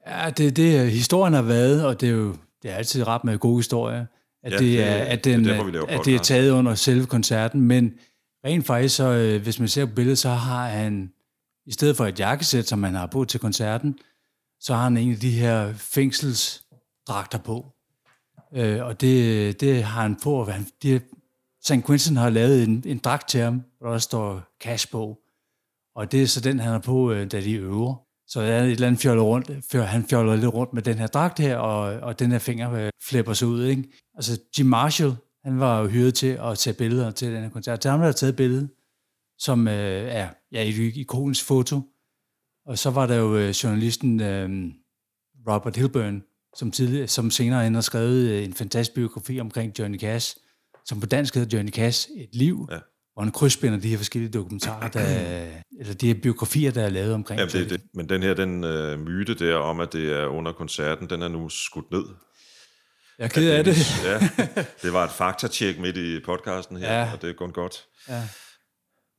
[0.06, 3.38] Ja, det, det historien har været, og det er jo det er altid ret med
[3.38, 4.06] gode historier,
[4.44, 6.18] at, Ja, det, det- er, at, det er den, derfor, vi laver at det er
[6.18, 7.92] taget under selve koncerten, men
[8.44, 11.10] rent faktisk, så, øh, hvis man ser på billedet, så har han,
[11.66, 13.98] i stedet for et jakkesæt, som han har på til koncerten,
[14.60, 17.66] så har han en af de her fængselsdragter på.
[18.54, 21.00] Øh, og det, det har han på, hvad han, de,
[21.64, 25.18] San Quentin har lavet en, en dragt til ham, hvor der står cash på.
[25.94, 27.94] Og det er så den, han har på, øh, da de øver.
[28.26, 30.98] Så der er et eller andet fjoller rundt, før han fjoller lidt rundt med den
[30.98, 33.64] her dragt her, og, og den her finger øh, flipper sig ud.
[33.64, 33.84] Ikke?
[34.14, 37.82] Altså Jim Marshall, han var jo hyret til at tage billeder til den her koncert.
[37.82, 38.68] Så han har taget billedet,
[39.38, 41.80] som øh, er ja, et ikonisk foto.
[42.66, 44.50] Og så var der jo øh, journalisten øh,
[45.48, 46.22] Robert Hilburn,
[46.56, 50.36] som, tidligere, som senere hen har skrevet øh, en fantastisk biografi omkring Johnny Cash,
[50.84, 52.78] som på dansk hedder Johnny Cash, Et liv, ja.
[53.14, 55.00] hvor han krydsbinder de her forskellige dokumentarer, der,
[55.80, 58.64] eller de her biografier, der er lavet omkring ja, det, det, Men den her den
[58.64, 62.04] øh, myte der om, at det er under koncerten, den er nu skudt ned.
[63.18, 63.76] Jeg er ked af det.
[64.04, 64.18] ja,
[64.82, 67.12] det var et faktatjek midt i podcasten her, ja.
[67.12, 67.84] og det er kun godt.
[68.08, 68.22] Ja.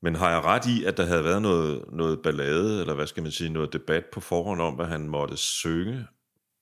[0.03, 3.23] Men har jeg ret i, at der havde været noget, noget ballade, eller hvad skal
[3.23, 6.05] man sige, noget debat på forhånd om, hvad han måtte synge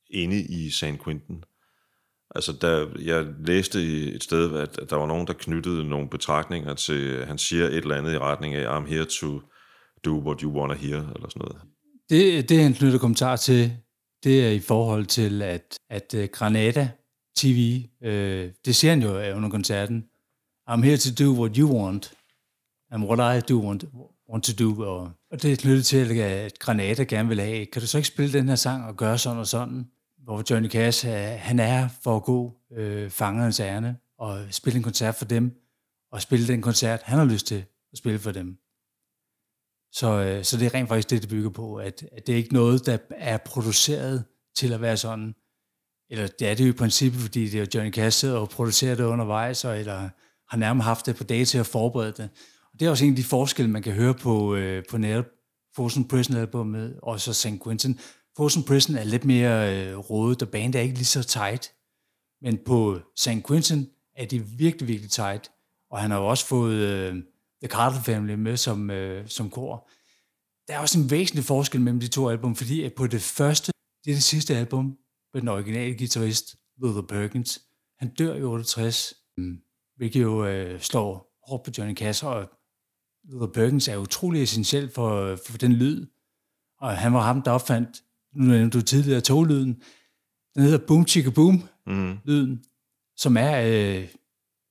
[0.09, 1.43] inde i San Quentin?
[2.35, 3.79] Altså, der, jeg læste
[4.13, 7.75] et sted, at, at der var nogen, der knyttede nogle betragtninger til, han siger et
[7.75, 9.41] eller andet i retning af, I'm here to
[10.05, 11.61] do what you wanna hear, eller sådan noget.
[12.09, 13.73] Det, det han knytter kommentar til,
[14.23, 16.91] det er i forhold til, at, at øh, Granada
[17.37, 20.05] TV, øh, det siger han jo under koncerten,
[20.69, 22.13] I'm here to do what you want,
[22.91, 23.83] and what I do want,
[24.29, 24.83] want to do.
[24.83, 28.07] Og, og det er knyttet til, at Granada gerne vil have, kan du så ikke
[28.07, 29.87] spille den her sang og gøre sådan og sådan?
[30.23, 34.83] Hvor Johnny Cash, øh, han er for at gå øh, fangerens ærne og spille en
[34.83, 35.57] koncert for dem,
[36.11, 38.57] og spille den koncert, han har lyst til at spille for dem.
[39.93, 42.37] Så, øh, så det er rent faktisk det, det bygger på, at, at det er
[42.37, 44.23] ikke noget, der er produceret
[44.55, 45.35] til at være sådan,
[46.09, 48.95] eller det er det jo i princippet, fordi det er Johnny Cash sidder og producerer
[48.95, 50.09] det undervejs, og, eller
[50.49, 52.29] har nærmest haft det på dage til at forberede det.
[52.73, 55.25] Og det er også en af de forskelle, man kan høre på, øh, på netop
[55.75, 57.63] Frozen Prison albumet, og så St.
[57.63, 57.99] Quentin.
[58.37, 61.71] Frozen Prison er lidt mere øh, rådet, og bandet er ikke lige så tight.
[62.41, 63.47] Men på St.
[63.47, 65.51] Quentin er de virkelig, virkelig tight.
[65.91, 67.13] Og han har jo også fået øh,
[67.63, 69.89] The Carter Family med som, øh, som kor.
[70.67, 73.71] Der er også en væsentlig forskel mellem de to album, fordi på det første,
[74.05, 74.97] det er det sidste album,
[75.33, 77.61] med den originale guitarist, Luther Perkins.
[77.99, 79.57] Han dør i 68, mm,
[79.95, 82.49] hvilket jo øh, slår hårdt på Johnny Cash, og
[83.29, 86.05] Luther Perkins er utrolig essentiel for, for den lyd.
[86.81, 87.89] Og han var ham, der opfandt,
[88.35, 89.81] nu nævnte du tidligere toglyden,
[90.55, 92.17] den hedder Boom Chicka Boom, mm.
[92.25, 92.63] lyden,
[93.17, 94.07] som er øh,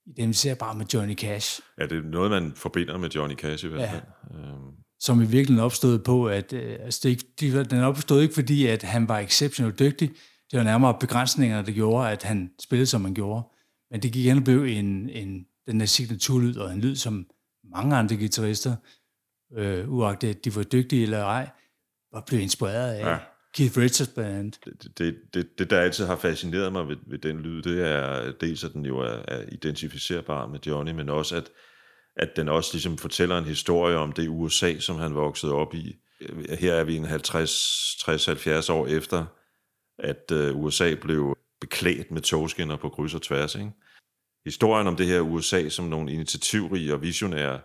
[0.06, 1.60] identificeret bare med Johnny Cash.
[1.78, 4.02] Ja, det er noget, man forbinder med Johnny Cash i hvert fald.
[4.30, 4.38] Ja.
[4.38, 4.74] Øhm.
[5.00, 8.82] Som i virkeligheden opstod på, at øh, altså det, de, den opstod ikke fordi, at
[8.82, 10.10] han var exceptionelt dygtig,
[10.50, 13.42] det var nærmere begrænsninger, der gjorde, at han spillede, som han gjorde.
[13.90, 17.26] Men det gik igen og blev en, en, den der signaturlyd, og en lyd, som
[17.72, 18.76] mange andre guitarister,
[19.56, 21.50] øh, uagtet at de var dygtige eller ej,
[22.12, 23.12] var blevet inspireret af.
[23.12, 23.18] Ja.
[23.54, 24.52] Keith Richards band.
[24.64, 28.32] Det, det, det, det, der altid har fascineret mig ved, ved den lyd, det er
[28.40, 31.50] dels, at den jo er, er identificerbar med Johnny, men også, at,
[32.16, 35.96] at den også ligesom fortæller en historie om det USA, som han voksede op i.
[36.58, 39.26] Her er vi en 50-60-70 år efter,
[39.98, 43.54] at øh, USA blev beklædt med togskinner på kryds og tværs.
[43.54, 43.70] Ikke?
[44.44, 47.60] Historien om det her USA som nogle initiativrige og visionære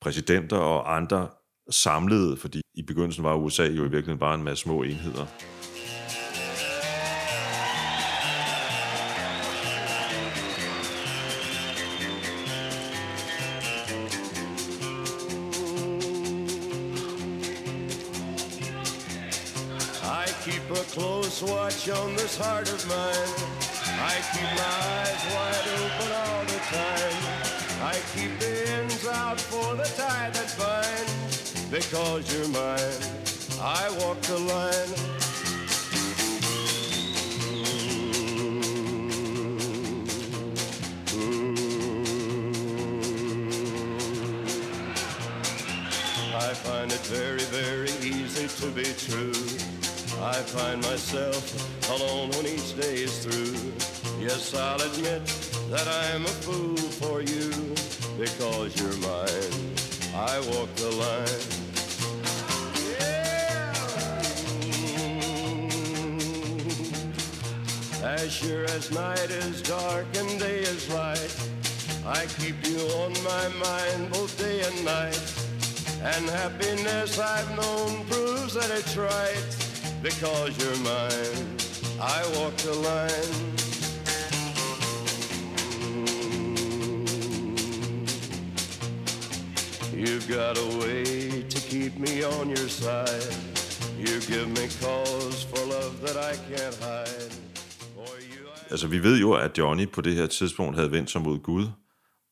[0.00, 1.28] præsidenter og andre
[1.70, 5.26] samlede, fordi i begyndelsen var USA jo i virkeligheden bare en masse små enheder.
[21.36, 23.32] Close watch on this heart of mine.
[24.00, 27.18] I keep my eyes wide open all the time.
[27.82, 31.66] I keep the ends out for the tie that binds.
[31.70, 32.78] Because you're mine,
[33.60, 34.92] I walk the line.
[46.38, 49.75] I find it very, very easy to be true.
[50.22, 53.54] I find myself alone when each day is through.
[54.18, 55.24] Yes, I'll admit
[55.70, 57.50] that I'm a fool for you
[58.18, 59.74] because you're mine.
[60.14, 61.66] I walk the line.
[68.02, 71.36] As sure as night is dark and day is light,
[72.06, 75.20] I keep you on my mind both day and night.
[76.02, 79.65] And happiness I've known proves that it's right
[80.08, 81.46] because you're mine.
[82.16, 83.34] I walk the line.
[85.92, 86.86] Mm.
[90.02, 91.04] You've got a way
[91.54, 93.34] to keep me on your side.
[94.04, 97.32] You give me cause for love that I can't hide.
[98.70, 101.66] Altså, vi ved jo, at Johnny på det her tidspunkt havde vendt sig mod Gud.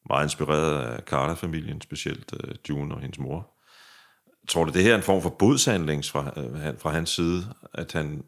[0.09, 3.54] Meget inspireret af Carter-familien, specielt uh, June og hendes mor
[4.49, 7.93] tror du, det her er en form for bodshandling fra, øh, fra hans side, at
[7.93, 8.25] han,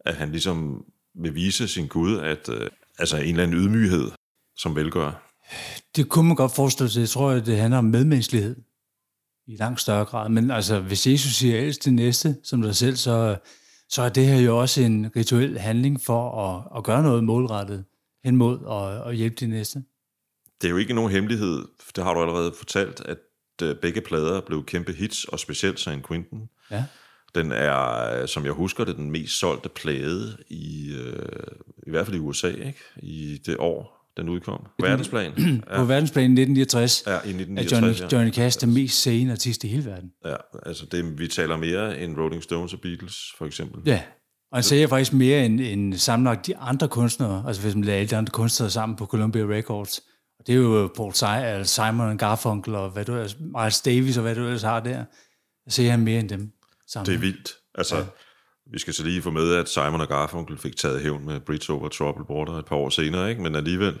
[0.00, 0.84] at han ligesom
[1.14, 4.10] vil vise sin Gud, at øh, altså en eller anden ydmyghed,
[4.56, 5.36] som velgør?
[5.96, 7.00] Det kunne man godt forestille sig.
[7.00, 8.56] Jeg tror, at det handler om medmenneskelighed
[9.46, 10.28] i langt større grad.
[10.28, 13.36] Men altså, hvis Jesus siger elsk til næste som dig selv, så,
[13.88, 17.84] så er det her jo også en rituel handling for at, at gøre noget målrettet
[18.24, 19.84] hen mod at, at hjælpe de næste.
[20.60, 21.64] Det er jo ikke nogen hemmelighed,
[21.96, 23.18] det har du allerede fortalt, at
[23.58, 26.48] begge plader blev kæmpe hits, og specielt San Quentin.
[26.70, 26.84] Ja.
[27.34, 31.28] Den er, øh, som jeg husker det, den mest solgte plade i, øh,
[31.86, 32.78] i hvert fald i USA, ikke?
[32.96, 34.66] I det år, den udkom.
[34.78, 35.32] På Verdensplan.
[35.38, 35.76] Ja.
[35.76, 39.68] På verdensplan 1969 Ja, i er 1969, Johnny, Johnny Cash den mest sene artist i
[39.68, 40.10] hele verden.
[40.24, 40.36] Ja,
[40.66, 43.82] altså det, vi taler mere end Rolling Stones og Beatles, for eksempel.
[43.86, 44.00] Ja,
[44.54, 47.98] og han siger faktisk mere end, end sammenlagt de andre kunstnere, altså hvis man lader
[47.98, 50.00] alle de andre kunstnere sammen på Columbia Records.
[50.44, 54.22] Og det er jo Paul Simon, Simon Garfunkel og hvad du ellers, Miles Davis og
[54.22, 55.04] hvad du ellers har der.
[55.66, 56.52] Jeg ser han mere end dem
[56.86, 57.06] sammen.
[57.06, 57.52] Det er vildt.
[57.74, 58.04] Altså, ja.
[58.72, 61.72] vi skal så lige få med, at Simon og Garfunkel fik taget hævn med Bridge
[61.72, 63.42] Over Troubled Water et par år senere, ikke?
[63.42, 63.98] men alligevel,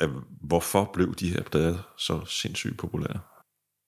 [0.00, 0.08] øh,
[0.40, 3.20] hvorfor blev de her plader så sindssygt populære?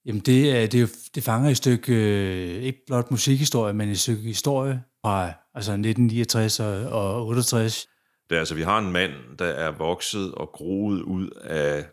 [0.07, 3.99] Jamen det, er, det, er det fanger et stykke, øh, ikke blot musikhistorie, men et
[3.99, 7.89] stykke historie fra altså 1969 og, og 68.
[8.31, 11.87] Det er altså, vi har en mand, der er vokset og groet ud af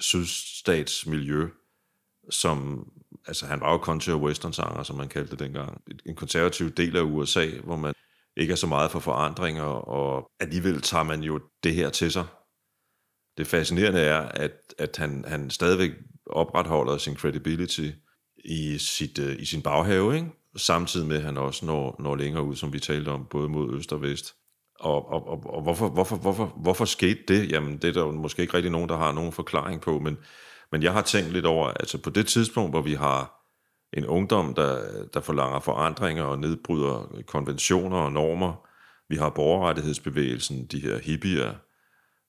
[0.00, 1.48] sydstatsmiljø,
[2.30, 2.88] som,
[3.26, 5.82] altså han var jo country og western sanger, som man kaldte det dengang.
[6.06, 7.94] En konservativ del af USA, hvor man
[8.36, 12.26] ikke er så meget for forandringer, og alligevel tager man jo det her til sig.
[13.38, 15.90] Det fascinerende er, at, at han, han stadigvæk
[16.26, 17.90] opretholder sin credibility
[18.44, 20.30] i, sit, øh, i sin baghave, ikke?
[20.56, 23.74] samtidig med, at han også når, når længere ud, som vi talte om, både mod
[23.74, 24.35] øst og vest.
[24.80, 27.52] Og, og, og, og hvorfor, hvorfor, hvorfor, hvorfor skete det?
[27.52, 30.18] Jamen, det er der jo måske ikke rigtig nogen, der har nogen forklaring på, men,
[30.72, 33.36] men jeg har tænkt lidt over, altså på det tidspunkt, hvor vi har
[33.92, 34.78] en ungdom, der,
[35.14, 38.66] der forlanger forandringer og nedbryder konventioner og normer.
[39.08, 41.54] Vi har borgerrettighedsbevægelsen, de her hippier,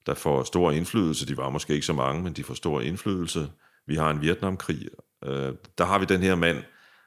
[0.06, 1.28] der får stor indflydelse.
[1.28, 3.52] De var måske ikke så mange, men de får stor indflydelse.
[3.88, 4.88] Vi har en Vietnamkrig.
[5.24, 6.64] Øh, der har vi den her mand,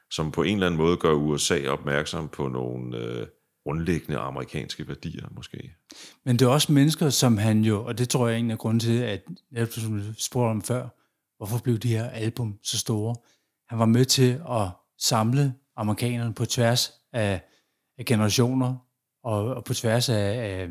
[0.09, 3.27] som på en eller anden måde gør USA opmærksom på nogle øh,
[3.63, 5.75] grundlæggende amerikanske værdier, måske.
[6.25, 8.57] Men det er også mennesker, som han jo, og det tror jeg er en af
[8.57, 9.67] grunden til, at jeg
[10.17, 10.89] spurgte om før,
[11.37, 13.15] hvorfor blev de her album så store?
[13.69, 17.41] Han var med til at samle amerikanerne på tværs af,
[17.97, 18.75] af generationer,
[19.23, 20.69] og, og på tværs af, af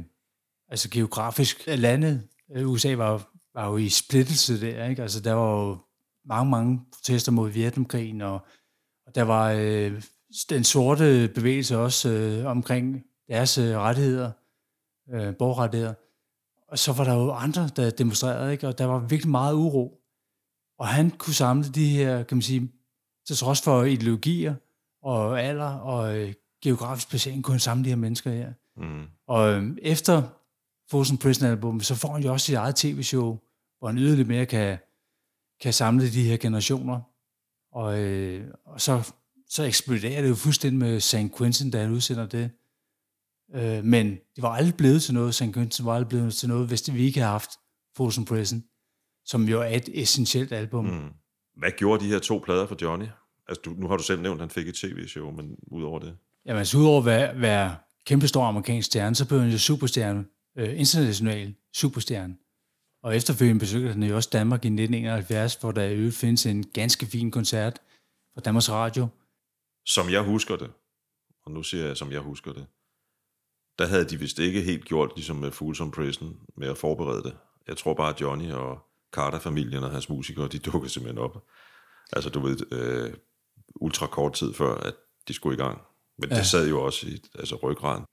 [0.68, 2.28] altså geografisk af landet.
[2.57, 5.03] Øh, USA var, var jo i splittelse der, ikke?
[5.03, 5.78] Altså der var jo
[6.24, 8.47] mange, mange protester mod Vietnamkrigen, og,
[9.07, 10.03] og der var øh,
[10.51, 14.31] den sorte bevægelse også øh, omkring deres øh, rettigheder,
[15.11, 15.95] øh, borgerrettigheder.
[16.68, 18.68] Og så var der jo andre, der demonstrerede, ikke?
[18.68, 20.01] og der var virkelig meget uro.
[20.78, 22.72] Og han kunne samle de her, kan man sige,
[23.26, 24.55] til trods for ideologier
[25.03, 28.53] og alder og øh, geografisk placering, kunne han samle de her mennesker her.
[28.76, 29.07] Mm.
[29.26, 30.22] Og øh, efter
[30.91, 33.39] Folsom Prison album, så får han jo også sit eget tv-show,
[33.78, 34.78] hvor han yderligere mere kan,
[35.61, 37.01] kan samle de her generationer.
[37.72, 39.12] Og, øh, og så,
[39.51, 41.38] så eksploderer det jo fuldstændig med St.
[41.38, 42.51] Quentin, da han udsender det.
[43.55, 45.53] Øh, men det var aldrig blevet til noget, St.
[45.55, 47.51] Quentin var aldrig blevet til noget, hvis det, vi ikke havde haft
[47.96, 48.64] Folsom Prison,
[49.24, 50.84] som jo er et essentielt album.
[50.84, 51.09] Mm.
[51.57, 53.07] Hvad gjorde de her to plader for Johnny?
[53.48, 56.16] Altså, du, nu har du selv nævnt, at han fik et tv-show, men udover det?
[56.46, 57.76] Jamen, altså udover at være, være
[58.07, 60.24] kæmpestor amerikansk stjerne, så blev han jo superstjerne,
[60.59, 62.36] øh, international superstjerne.
[63.03, 66.64] Og efterfølgende besøgte han jo også Danmark i 1971, hvor der i øvrigt findes en
[66.74, 67.80] ganske fin koncert
[68.34, 69.09] fra Danmarks Radio.
[69.87, 70.70] Som jeg husker det,
[71.45, 72.66] og nu siger jeg, som jeg husker det,
[73.78, 77.37] der havde de vist ikke helt gjort, ligesom med Folsom Prison, med at forberede det.
[77.68, 78.78] Jeg tror bare, at Johnny og
[79.12, 81.45] Carter-familien og hans musikere, de dukkede simpelthen op.
[82.12, 83.14] Altså, du ved, øh,
[83.74, 84.95] ultra kort tid før, at
[85.28, 85.81] de skulle i gang.
[86.18, 86.37] Men ja.
[86.37, 88.05] det sad jo også i altså, ryggraden.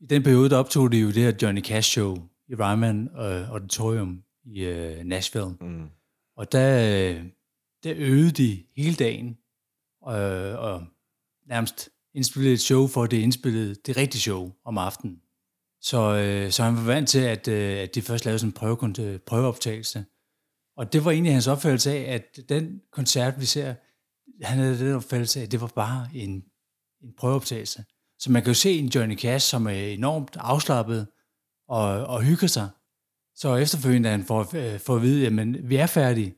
[0.00, 2.16] I den periode, der optog de jo det her Johnny Cash Show
[2.48, 5.56] i Ryman uh, Auditorium i uh, Nashville.
[5.60, 5.88] Mm.
[6.36, 7.22] Og der,
[7.84, 9.38] der øvede de hele dagen,
[10.02, 10.16] og,
[10.58, 10.86] og
[11.48, 15.20] nærmest indspillede et show for, at det indspillede det rigtige show om aftenen.
[15.80, 18.52] Så, øh, så han var vant til, at, øh, at de først lavede sådan en
[18.52, 20.04] prøve, prøveoptagelse.
[20.76, 23.74] Og det var egentlig hans opfattelse af, at den koncert, vi ser,
[24.42, 26.30] han havde den opfattelse af, at det var bare en,
[27.02, 27.84] en prøveoptagelse.
[28.18, 31.06] Så man kan jo se en Johnny Cash, som er enormt afslappet
[31.68, 32.68] og, og hygger sig.
[33.34, 36.34] Så efterfølgende, han får, øh, får at vide, at vi er færdige,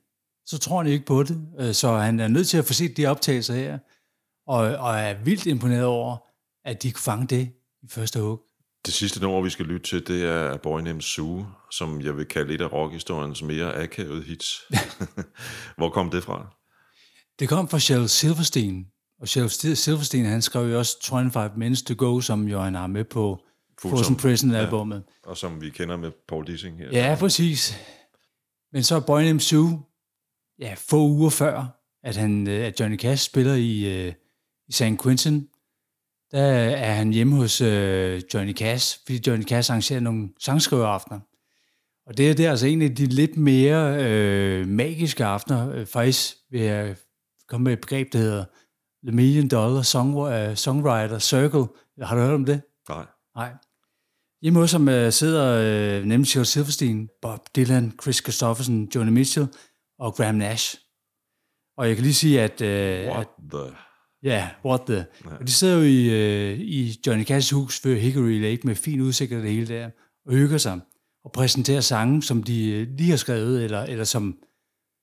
[0.47, 1.49] så tror han ikke på det.
[1.59, 3.79] Øh, så han er nødt til at få set de optagelser her,
[4.47, 6.17] og, og er vildt imponeret over,
[6.65, 8.43] at de kunne fange det i første hug.
[8.87, 12.17] Det sidste nummer, vi skal lytte til, det er A Boy Named Sue, som jeg
[12.17, 14.63] vil kalde et af rockhistoriens mere akavede hits.
[15.79, 16.47] Hvor kom det fra?
[17.39, 18.87] Det kom fra Shel Silverstein,
[19.21, 22.87] og Shel Silverstein, han skrev jo også 25 Minutes to Go, som jo han har
[22.87, 23.41] med på
[23.83, 25.03] Frozen Prison-albummet.
[25.25, 26.89] Ja, og som vi kender med Paul Dissing her.
[26.93, 27.75] Ja, præcis.
[28.73, 29.83] Men så Boy Named Sue,
[30.59, 31.67] ja, få uger før,
[32.03, 34.15] at, han, øh, at Johnny Cash spiller i, uh,
[34.69, 35.03] i St.
[35.03, 35.49] Quentin,
[36.31, 41.21] der er han hjemme hos uh, Johnny Cash, fordi Johnny Cash arrangerer nogle sangskriveraftener.
[42.07, 43.91] Og det er, det er altså en af de lidt mere
[44.61, 45.81] uh, magiske aftener.
[45.81, 46.97] Uh, faktisk vil jeg
[47.49, 48.45] komme med et begreb, der hedder
[49.07, 51.67] The Million Dollar Song, uh, Songwriter Circle.
[52.03, 52.63] Har du hørt om det?
[52.89, 53.07] Nej.
[53.37, 53.53] Nej.
[54.43, 59.49] Hjemme hos ham uh, sidder uh, nemlig Shel Silverstein, Bob Dylan, Chris Christopherson, Johnny Mitchell
[59.99, 60.77] og Graham Nash.
[61.77, 62.61] Og jeg kan lige sige, at...
[62.61, 63.86] Uh, what the...
[64.27, 64.95] Ja, what the...
[64.95, 65.37] Ja.
[65.41, 66.07] Og de sidder jo i,
[66.53, 69.91] uh, i Johnny Cash's hus ved Hickory Lake med fin udsigt og det hele der,
[70.27, 70.81] og hygger sig
[71.25, 74.39] og præsenterer sange, som de lige har skrevet, eller, eller som,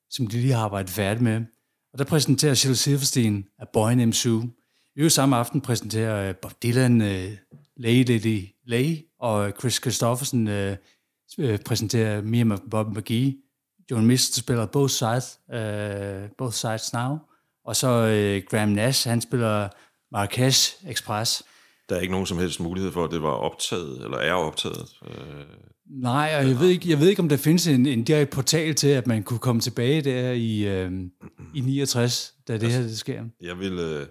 [0.09, 1.41] som de lige har arbejdet færdigt med.
[1.93, 4.51] Og der præsenterer Shel Silverstein A Boy Named Sue.
[4.95, 7.31] I øvrigt samme aften præsenterer uh, Bob Dylan uh,
[7.77, 13.37] Lay Lady Lay, og Chris Christopherson uh, præsenterer Mia Bob McGee.
[13.91, 17.17] John Mist spiller Both Sides, uh, Both Sides Now.
[17.65, 19.69] Og så uh, Graham Nash, han spiller
[20.11, 21.43] Marrakesh Express.
[21.89, 24.89] Der er ikke nogen som helst mulighed for, at det var optaget, eller er optaget?
[25.01, 25.09] Uh,
[26.01, 28.75] Nej, og jeg ved, ikke, jeg ved ikke, om der findes en, en direkte portal
[28.75, 30.91] til, at man kunne komme tilbage der i, uh,
[31.53, 33.23] i 69, da det altså, her det sker.
[33.41, 34.01] Jeg vil...
[34.01, 34.07] Uh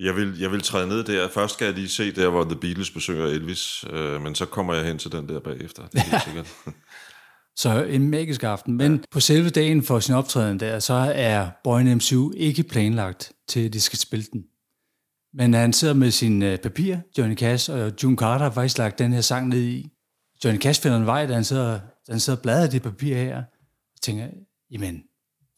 [0.00, 1.28] jeg vil, jeg vil træde ned der.
[1.28, 4.74] Først skal jeg lige se der, hvor The Beatles besøger Elvis, øh, men så kommer
[4.74, 5.86] jeg hen til den der bagefter.
[5.86, 6.54] Det er sikkert.
[7.58, 8.76] så en magisk aften.
[8.76, 8.98] Men ja.
[9.10, 13.66] på selve dagen for sin optræden der, så er Boy Named Sue ikke planlagt til,
[13.66, 14.44] at de skal spille den.
[15.34, 18.98] Men han sidder med sin øh, papir, Johnny Cash, og June Carter har faktisk lagt
[18.98, 19.90] den her sang ned i.
[20.44, 23.16] Johnny Cash finder en vej, da han sidder, da han sidder og bladrer det papir
[23.16, 23.36] her,
[23.94, 24.28] og tænker,
[24.70, 25.02] jamen,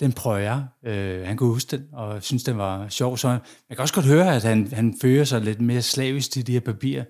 [0.00, 0.64] den prøver jeg.
[0.86, 3.16] Øh, han kunne huske den, og synes, den var sjov.
[3.16, 3.40] Så man
[3.70, 6.60] kan også godt høre, at han, han fører sig lidt mere slavisk til de her
[6.60, 7.04] papirer,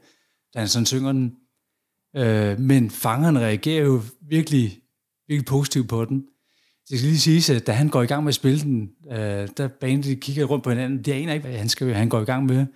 [0.55, 1.32] da han sådan synger den.
[2.17, 4.79] Øh, men fangeren reagerer jo virkelig,
[5.29, 6.25] virkelig positivt på den.
[6.89, 9.49] Det skal lige sige, at da han går i gang med at spille den, øh,
[9.57, 12.25] der bandet kigger rundt på hinanden, Det aner ikke, hvad han, skal, han går i
[12.25, 12.67] gang med.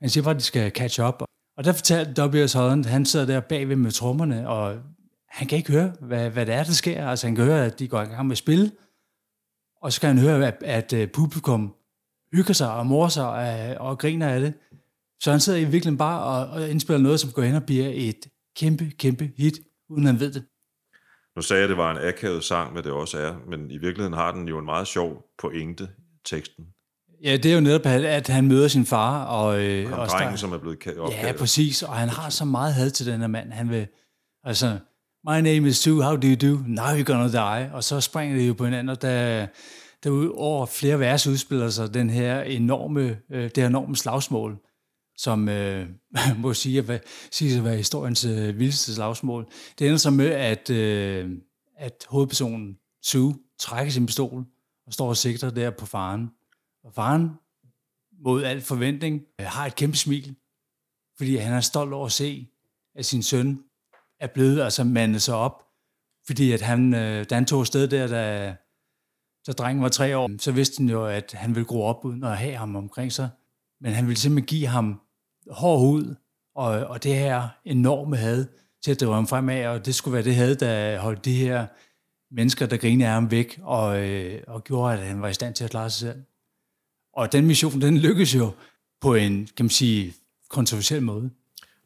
[0.00, 1.22] Han siger bare, at de skal catch up.
[1.56, 2.52] Og der fortalte W.S.
[2.52, 4.76] Holland, han sidder der bagved med trommerne, og
[5.28, 7.08] han kan ikke høre, hvad, hvad det er, der sker.
[7.08, 8.70] Altså han kan høre, at de går i gang med at spille,
[9.82, 11.74] og så kan han høre, at, at øh, publikum
[12.32, 14.54] hygger sig og morer sig og, øh, og griner af det.
[15.20, 17.90] Så han sidder i virkeligheden bare og, og indspiller noget, som går hen og bliver
[17.94, 18.26] et
[18.58, 19.54] kæmpe, kæmpe hit,
[19.90, 20.44] uden han ved det.
[21.36, 23.78] Nu sagde jeg, at det var en akavet sang, hvad det også er, men i
[23.78, 25.88] virkeligheden har den jo en meget sjov pointe,
[26.24, 26.64] teksten.
[27.24, 29.24] Ja, det er jo netop, at han møder sin far.
[29.24, 31.26] Og, øh, og, drengen, som er blevet opkaldt.
[31.26, 33.52] Ja, præcis, og han har så meget had til den her mand.
[33.52, 33.86] Han vil,
[34.44, 34.78] altså,
[35.24, 36.62] my name is Sue, how do you do?
[36.66, 37.74] Now you're gonna die.
[37.74, 39.46] Og så springer det jo på hinanden, og der,
[40.04, 44.58] der over flere vers udspiller sig den her enorme, øh, det her enorme slagsmål,
[45.18, 45.88] som øh,
[46.42, 46.98] må sige hvad,
[47.32, 49.48] sige at være historiens øh, vildeste slagsmål.
[49.78, 51.30] Det ender så med, at, øh,
[51.76, 54.44] at hovedpersonen Sue trækker sin pistol
[54.86, 56.30] og står og sigter der på faren.
[56.84, 57.30] Og faren,
[58.24, 60.36] mod al forventning, øh, har et kæmpe smil,
[61.16, 62.48] fordi han er stolt over at se,
[62.94, 63.64] at sin søn
[64.20, 65.64] er blevet altså mandet sig op,
[66.26, 68.56] fordi at han, øh, da han tog afsted der, da,
[69.46, 72.24] da drengen var tre år, så vidste han jo, at han ville gro op uden
[72.24, 73.28] at have ham omkring sig.
[73.80, 75.00] Men han ville simpelthen give ham
[75.50, 76.14] hård hud,
[76.54, 78.46] og, og det her enorme had
[78.84, 81.66] til at drive ham fremad, og det skulle være det had, der holdt de her
[82.30, 85.54] mennesker, der grinede af ham væk, og, øh, og gjorde, at han var i stand
[85.54, 86.22] til at klare sig selv.
[87.12, 88.50] Og den mission, den lykkedes jo
[89.00, 90.14] på en, kan man sige,
[90.48, 91.30] kontroversiel måde.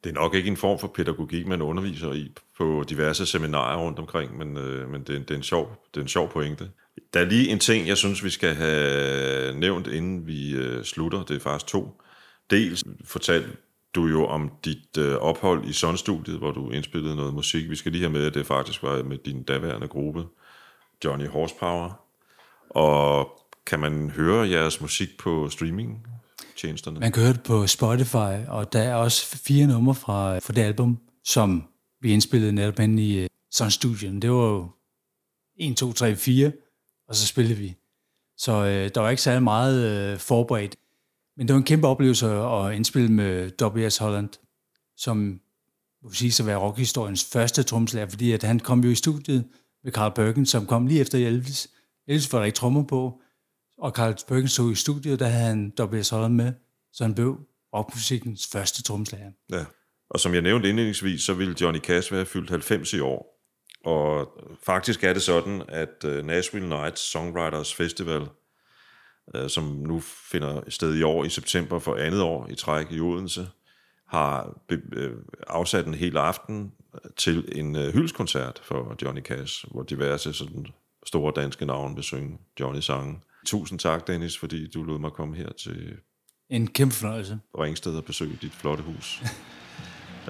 [0.05, 3.99] Det er nok ikke en form for pædagogik, man underviser i på diverse seminarer rundt
[3.99, 6.71] omkring, men, øh, men det, er, det, er en sjov, det er en sjov pointe.
[7.15, 11.23] Der er lige en ting, jeg synes, vi skal have nævnt, inden vi øh, slutter.
[11.23, 12.02] Det er faktisk to.
[12.53, 13.49] Dels fortalte
[13.95, 17.71] du jo om dit øh, ophold i Sonstudiet, hvor du indspillede noget musik.
[17.71, 20.25] Vi skal lige have med, at det faktisk var med din daværende gruppe,
[21.05, 22.01] Johnny Horsepower.
[22.71, 23.29] Og
[23.67, 26.07] kan man høre jeres musik på streaming?
[26.57, 27.01] Tjenesterne?
[27.01, 30.53] Man kan høre det på Spotify, og der er også fire numre fra, øh, fra
[30.53, 31.65] det album, som
[32.01, 34.23] vi indspillede netop inde i øh, Sun Studien.
[34.23, 34.69] Det var jo
[35.57, 36.53] 1, 2, 3, 4,
[37.09, 37.77] og så spillede vi.
[38.37, 40.77] Så øh, der var ikke særlig meget øh, forberedt.
[41.37, 43.97] Men det var en kæmpe oplevelse at indspille med W.S.
[43.97, 44.28] Holland,
[44.97, 45.41] som
[46.03, 49.45] må sige at være rockhistoriens første tromslærer, fordi at han kom jo i studiet
[49.85, 51.70] med Carl Perkins, som kom lige efter Elvis.
[52.09, 53.20] Elvis var der ikke trommer på,
[53.78, 56.09] og Carl Perkins stod i studiet, der havde han W.S.
[56.09, 56.53] Holland med,
[56.93, 57.39] så han blev
[57.74, 59.30] rockmusikkens første tromslærer.
[59.53, 59.64] Ja,
[60.11, 63.33] og som jeg nævnte indledningsvis, så ville Johnny Cash være fyldt 90 i år.
[63.85, 64.28] Og
[64.62, 68.26] faktisk er det sådan, at øh, Nashville Nights Songwriters Festival
[69.35, 73.01] øh, som nu finder sted i år i september for andet år i træk i
[73.01, 73.49] Odense,
[74.09, 74.59] har
[74.93, 75.12] øh,
[75.47, 76.73] afsat en hel aften
[77.16, 80.66] til en øh, hyldskoncert for Johnny Cash, hvor diverse sådan
[81.07, 83.20] store danske navne vil synge Johnny sange.
[83.47, 85.97] Tusind tak, Dennis, fordi du lod mig komme her til
[86.51, 87.39] en kæmpe fornøjelse.
[87.59, 89.23] Ringsted og besøge dit flotte hus.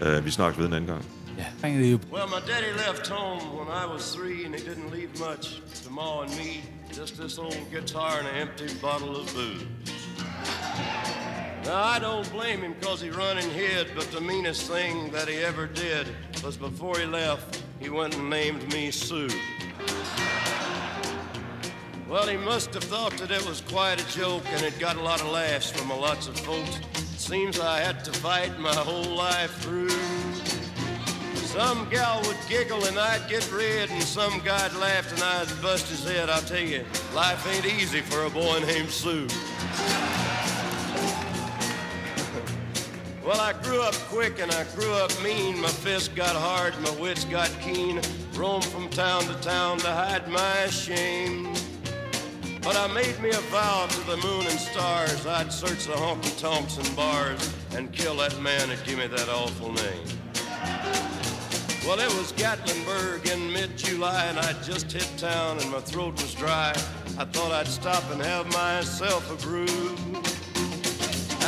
[0.02, 1.21] uh, vi snakkes ved en anden gang.
[1.38, 1.98] Ja, thank you.
[2.10, 5.90] Well, my daddy left home when I was three, and he didn't leave much to
[5.90, 6.62] Ma and me.
[6.92, 9.64] Just this old guitar and an empty bottle of booze.
[11.64, 15.28] Now, I don't blame him because he run and hid, but the meanest thing that
[15.28, 16.06] he ever did
[16.44, 19.28] was before he left, he went and named me Sue.
[22.08, 25.02] Well, he must have thought that it was quite a joke, and it got a
[25.02, 26.78] lot of laughs from a lots of folks.
[27.16, 29.88] Seems I had to fight my whole life through.
[31.52, 35.86] Some gal would giggle and I'd get red, and some guy'd laugh and I'd bust
[35.86, 36.30] his head.
[36.30, 36.82] I'll tell you,
[37.14, 39.28] life ain't easy for a boy named Sue.
[43.22, 45.60] Well, I grew up quick and I grew up mean.
[45.60, 48.00] My fists got hard, my wits got keen.
[48.32, 51.52] Roamed from town to town to hide my shame.
[52.62, 56.40] But I made me a vow to the moon and stars I'd search the honky
[56.40, 60.21] tonks and bars and kill that man that gave me that awful name.
[61.84, 66.32] Well, it was Gatlinburg in mid-July and I'd just hit town and my throat was
[66.32, 66.70] dry.
[67.18, 69.66] I thought I'd stop and have myself a brew.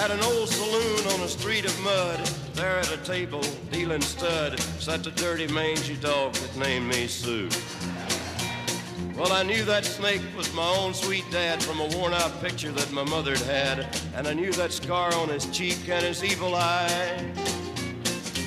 [0.03, 2.19] At an old saloon on a street of mud,
[2.55, 7.49] there at a table, dealing stud, sat the dirty mangy dog that named me Sue.
[9.17, 12.73] Well, I knew that snake was my own sweet dad from a worn out picture
[12.73, 16.57] that my mother'd had, and I knew that scar on his cheek and his evil
[16.57, 17.64] eye.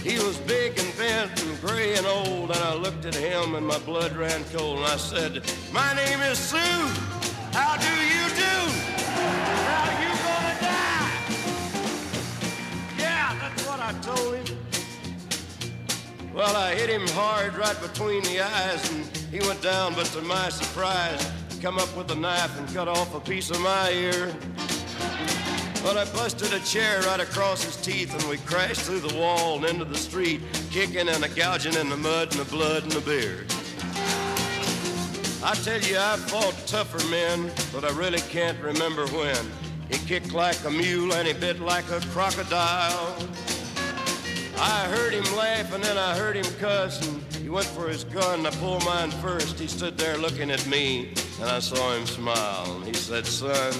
[0.07, 3.67] He was big and bent and gray and old, and I looked at him and
[3.67, 5.43] my blood ran cold, and I said,
[5.73, 6.57] My name is Sue.
[7.51, 8.55] How do you do?
[9.67, 11.11] How you gonna die?
[12.97, 14.57] Yeah, that's what I told him.
[16.33, 20.21] Well, I hit him hard right between the eyes, and he went down, but to
[20.21, 21.29] my surprise,
[21.61, 24.33] come up with a knife and cut off a piece of my ear.
[25.83, 29.57] But I busted a chair right across his teeth, and we crashed through the wall
[29.57, 32.91] and into the street, kicking and a gouging in the mud and the blood and
[32.91, 33.51] the beard.
[35.43, 39.51] I tell you, I've fought tougher men, but I really can't remember when.
[39.89, 43.15] He kicked like a mule and he bit like a crocodile.
[44.59, 48.03] I heard him laugh and then I heard him cuss and he went for his
[48.03, 48.45] gun.
[48.45, 49.59] I pulled mine first.
[49.59, 52.81] He stood there looking at me and I saw him smile.
[52.81, 53.73] He said, son,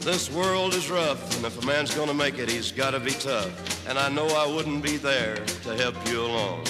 [0.00, 3.88] this world is rough and if a man's gonna make it, he's gotta be tough.
[3.88, 6.64] And I know I wouldn't be there to help you along.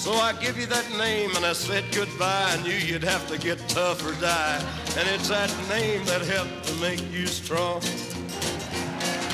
[0.00, 2.56] So I give you that name and I said goodbye.
[2.56, 4.58] I knew you'd have to get tough or die.
[4.96, 7.82] And it's that name that helped to make you strong.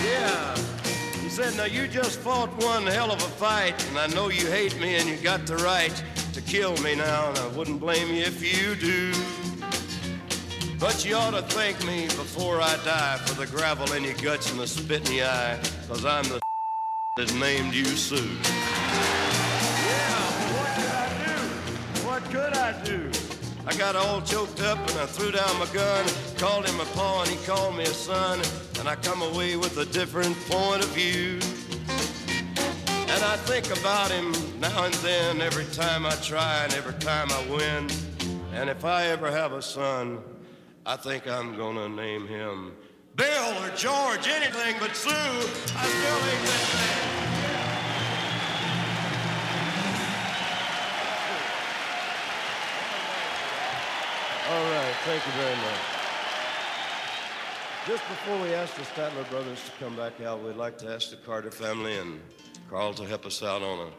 [0.04, 0.56] Yeah.
[1.22, 3.80] He said, now you just fought one hell of a fight.
[3.90, 5.94] And I know you hate me and you got the right
[6.32, 7.28] to kill me now.
[7.28, 9.12] And I wouldn't blame you if you do.
[10.78, 14.50] But you ought to thank me before I die for the gravel in your guts
[14.50, 15.58] and the spit in your eye.
[15.88, 16.38] Cause I'm the
[17.16, 18.16] that named you Sue.
[18.16, 18.22] Yeah,
[20.52, 21.40] what could I do?
[22.06, 23.10] What could I do?
[23.66, 26.04] I got all choked up and I threw down my gun,
[26.36, 28.40] called him a paw and he called me a son,
[28.78, 31.40] and I come away with a different point of view.
[33.08, 37.28] And I think about him now and then, every time I try and every time
[37.30, 37.88] I win.
[38.52, 40.22] And if I ever have a son,
[40.88, 42.76] I think I'm gonna name him
[43.16, 45.10] Bill or George, anything but Sue.
[45.10, 47.16] I still ain't that man.
[54.48, 55.80] All right, thank you very much.
[57.88, 61.10] Just before we ask the Statler brothers to come back out, we'd like to ask
[61.10, 62.20] the Carter family and
[62.70, 63.90] Carl to help us out on a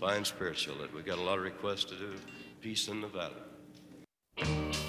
[0.00, 2.14] fine spiritual that we've got a lot of requests to do.
[2.60, 4.81] Peace in the Valley.